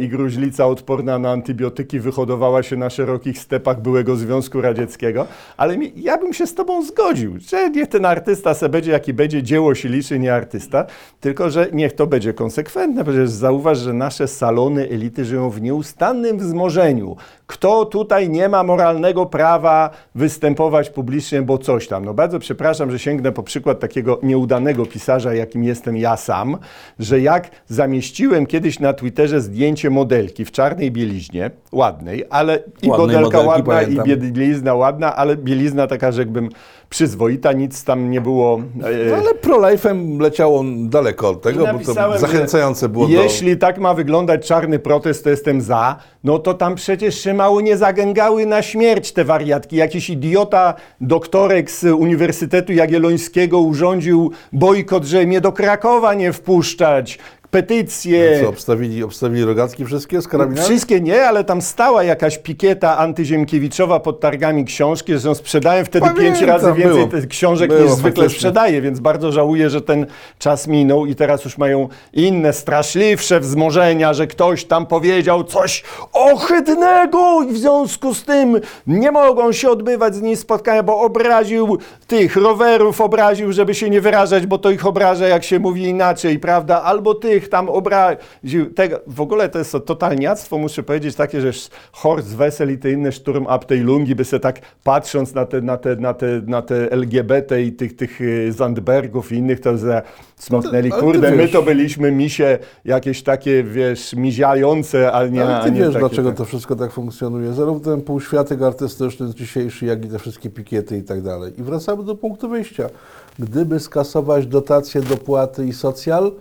[0.00, 5.92] i gruźlica odporna na antybiotyki wyhodowała się na szerokich stepach byłego Związku Radzieckiego, ale mi,
[5.96, 9.74] ja bym się z tobą zgodził, że niech ten artysta se będzie jaki będzie, dzieło
[9.74, 10.86] się liczy, nie artysta,
[11.20, 16.38] tylko że niech to będzie konsekwentne, przecież zauważ, że nasze salony elity żyją w nieustannym
[16.38, 17.16] wzmożeniu.
[17.50, 22.04] Kto tutaj nie ma moralnego prawa występować publicznie, bo coś tam.
[22.04, 26.58] No bardzo przepraszam, że sięgnę po przykład takiego nieudanego pisarza, jakim jestem ja sam,
[26.98, 33.06] że jak zamieściłem kiedyś na Twitterze zdjęcie modelki w czarnej bieliźnie, ładnej, ale i Ładnej
[33.06, 34.06] modelka modelki, ładna, pamiętam.
[34.06, 36.48] i bielizna ładna, ale bielizna taka, że jakbym
[36.90, 38.60] przyzwoita, nic tam nie było.
[38.82, 43.12] e, No, ale pro-life'em leciał on daleko od tego, bo to zachęcające było do...
[43.12, 45.96] Jeśli tak ma wyglądać czarny protest, to jestem za.
[46.24, 49.76] No to tam przecież się mało nie zagęgały na śmierć te wariatki.
[49.76, 57.18] Jakiś idiota, doktorek z Uniwersytetu Jagiellońskiego urządził bojkot, że mnie do Krakowa nie wpuszczać.
[57.50, 58.40] Petycje.
[58.42, 60.66] Co, obstawili, obstawili rogatki wszystkie z karabinami?
[60.66, 66.24] Wszystkie nie, ale tam stała jakaś pikieta antyziemkiewiczowa pod targami książki, że sprzedałem wtedy Pamiętam,
[66.24, 67.06] pięć razy więcej było.
[67.06, 68.38] tych książek Było niż zwykle faktycznie.
[68.38, 70.06] sprzedaję, więc bardzo żałuję, że ten
[70.38, 75.82] czas minął i teraz już mają inne, straszliwsze wzmożenia, że ktoś tam powiedział coś
[76.12, 81.78] ohydnego i w związku z tym nie mogą się odbywać z nim spotkania, bo obraził
[82.06, 86.38] tych rowerów, obraził, żeby się nie wyrażać, bo to ich obraża, jak się mówi inaczej,
[86.38, 86.82] prawda?
[86.82, 88.74] Albo tych tam obraził.
[88.74, 91.50] Tego, w ogóle to jest to totalniactwo, muszę powiedzieć, takie, że
[91.92, 95.96] Horst Wessel i te inne Sturm Abteilungi by se tak patrząc na te, na te,
[95.96, 100.02] na te, na te LGBT i tych, tych y, Zandbergów i innych, to za
[100.36, 105.64] smoknęli, Ale ty kurde, my to byliśmy misie jakieś takie, wiesz, miziające, a nie, Ale
[105.64, 106.38] ty nie wiesz, takie, dlaczego tak.
[106.38, 107.52] to wszystko tak funkcjonuje.
[107.52, 111.52] Zarówno ten półświatek artystyczny dzisiejszy, jak i te wszystkie pikiety i tak dalej.
[111.60, 112.90] I wracamy do punktu wyjścia.
[113.38, 116.32] Gdyby skasować dotacje, dopłaty i socjal,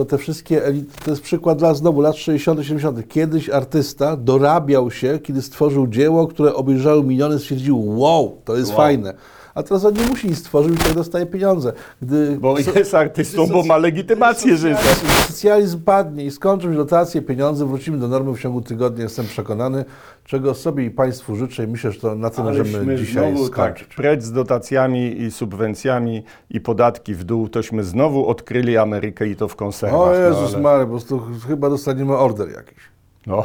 [0.00, 3.08] to te wszystkie elity, to jest przykład dla znowu lat 60., 70.
[3.08, 8.76] Kiedyś artysta dorabiał się, kiedy stworzył dzieło, które obejrzały miliony, stwierdził, wow, to jest Wow.
[8.76, 9.14] fajne.
[9.60, 11.72] A teraz on nie musi nic stworzyć, tak dostaje pieniądze.
[12.02, 14.94] Gdy Bo jest artystą, bo ma legitymację życia.
[15.26, 19.84] Socjalizm padnie i skończą się dotacje, pieniądze, wrócimy do normy w ciągu tygodnia, jestem przekonany,
[20.24, 23.88] czego sobie i Państwu życzę i myślę, że to na tym możemy dzisiaj znowu skończyć.
[23.88, 29.36] tak, precz z dotacjami i subwencjami i podatki w dół, tośmy znowu odkryli Amerykę i
[29.36, 30.00] to w konserwach.
[30.00, 30.60] O Jezus no, ale...
[30.60, 32.89] Mary, po prostu chyba dostaniemy order jakiś.
[33.26, 33.42] No.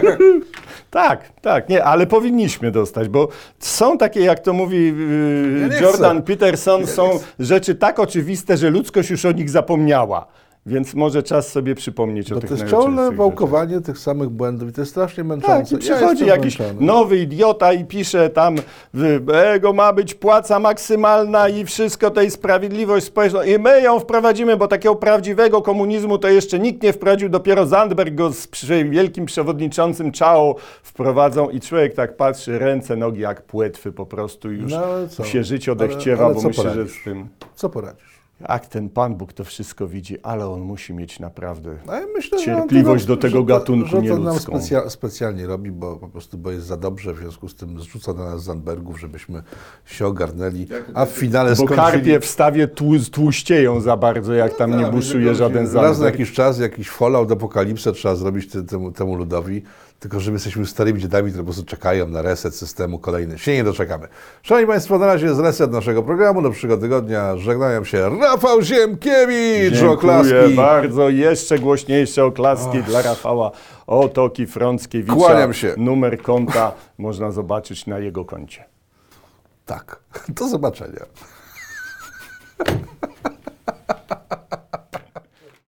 [0.90, 3.28] tak, tak, nie, ale powinniśmy dostać, bo
[3.58, 6.22] są takie, jak to mówi yy, Jordan.
[6.22, 10.26] Peterson, są rzeczy tak oczywiste, że ludzkość już o nich zapomniała.
[10.68, 13.16] Więc może czas sobie przypomnieć o To, tych to jest ciągle rzeczach.
[13.18, 15.62] wałkowanie tych samych błędów i to jest strasznie męczące.
[15.62, 16.86] Tak, i przychodzi ja jakiś jestem zmęczony.
[16.86, 18.56] nowy idiota i pisze tam,
[19.54, 24.56] ego ma być płaca maksymalna i wszystko to jest sprawiedliwość społeczna i my ją wprowadzimy,
[24.56, 28.48] bo takiego prawdziwego komunizmu to jeszcze nikt nie wprowadził, dopiero Zandberg go z
[28.90, 34.72] wielkim przewodniczącym Chao wprowadzą i człowiek tak patrzy, ręce, nogi jak płetwy po prostu już
[34.72, 34.78] No,
[35.18, 37.28] ale się życie Ale- odechciewa, ale bo co myślę, że z tym...
[37.54, 38.17] Co poradzisz?
[38.48, 41.76] Jak ten Pan Bóg to wszystko widzi, ale on musi mieć naprawdę...
[41.88, 44.04] A ja myślę, że on Cierpliwość to do tego że to- gatunku że to nam
[44.04, 44.52] nieludzką.
[44.58, 48.12] specja, specjalnie robi, bo po prostu bo jest za dobrze, w związku z tym zrzuca
[48.12, 49.42] na nas Zandbergów, żebyśmy
[49.84, 51.76] się ogarnęli, a w finale Bo skończyli...
[51.80, 55.82] karpie w stawie tłu, tłuścieją za bardzo, jak tam nie Tak, buszuje żaden Raz na
[55.82, 56.18] Zandberg.
[56.18, 59.62] jakiś czas jakiś fallout, apokalipsę trzeba zrobić temu, temu ludowi,
[60.00, 63.38] tylko że my jesteśmy starymi dziadami, które po prostu czekają na reset systemu kolejny.
[63.38, 64.08] Się nie doczekamy.
[64.42, 66.42] Szanowni Państwo, na razie jest reset naszego programu.
[66.42, 70.54] Do przyszłego tygodnia żegnają się Rafał Ziemkiewicz, Dziękuję oklaski.
[70.56, 71.08] bardzo.
[71.08, 73.50] Jeszcze głośniejsze oklaski dla Rafała
[73.86, 75.14] Otoki Frąckiewicza.
[75.16, 75.74] Kłaniam się.
[75.76, 78.64] Numer konta można zobaczyć na jego koncie.
[79.66, 81.00] Tak, do zobaczenia.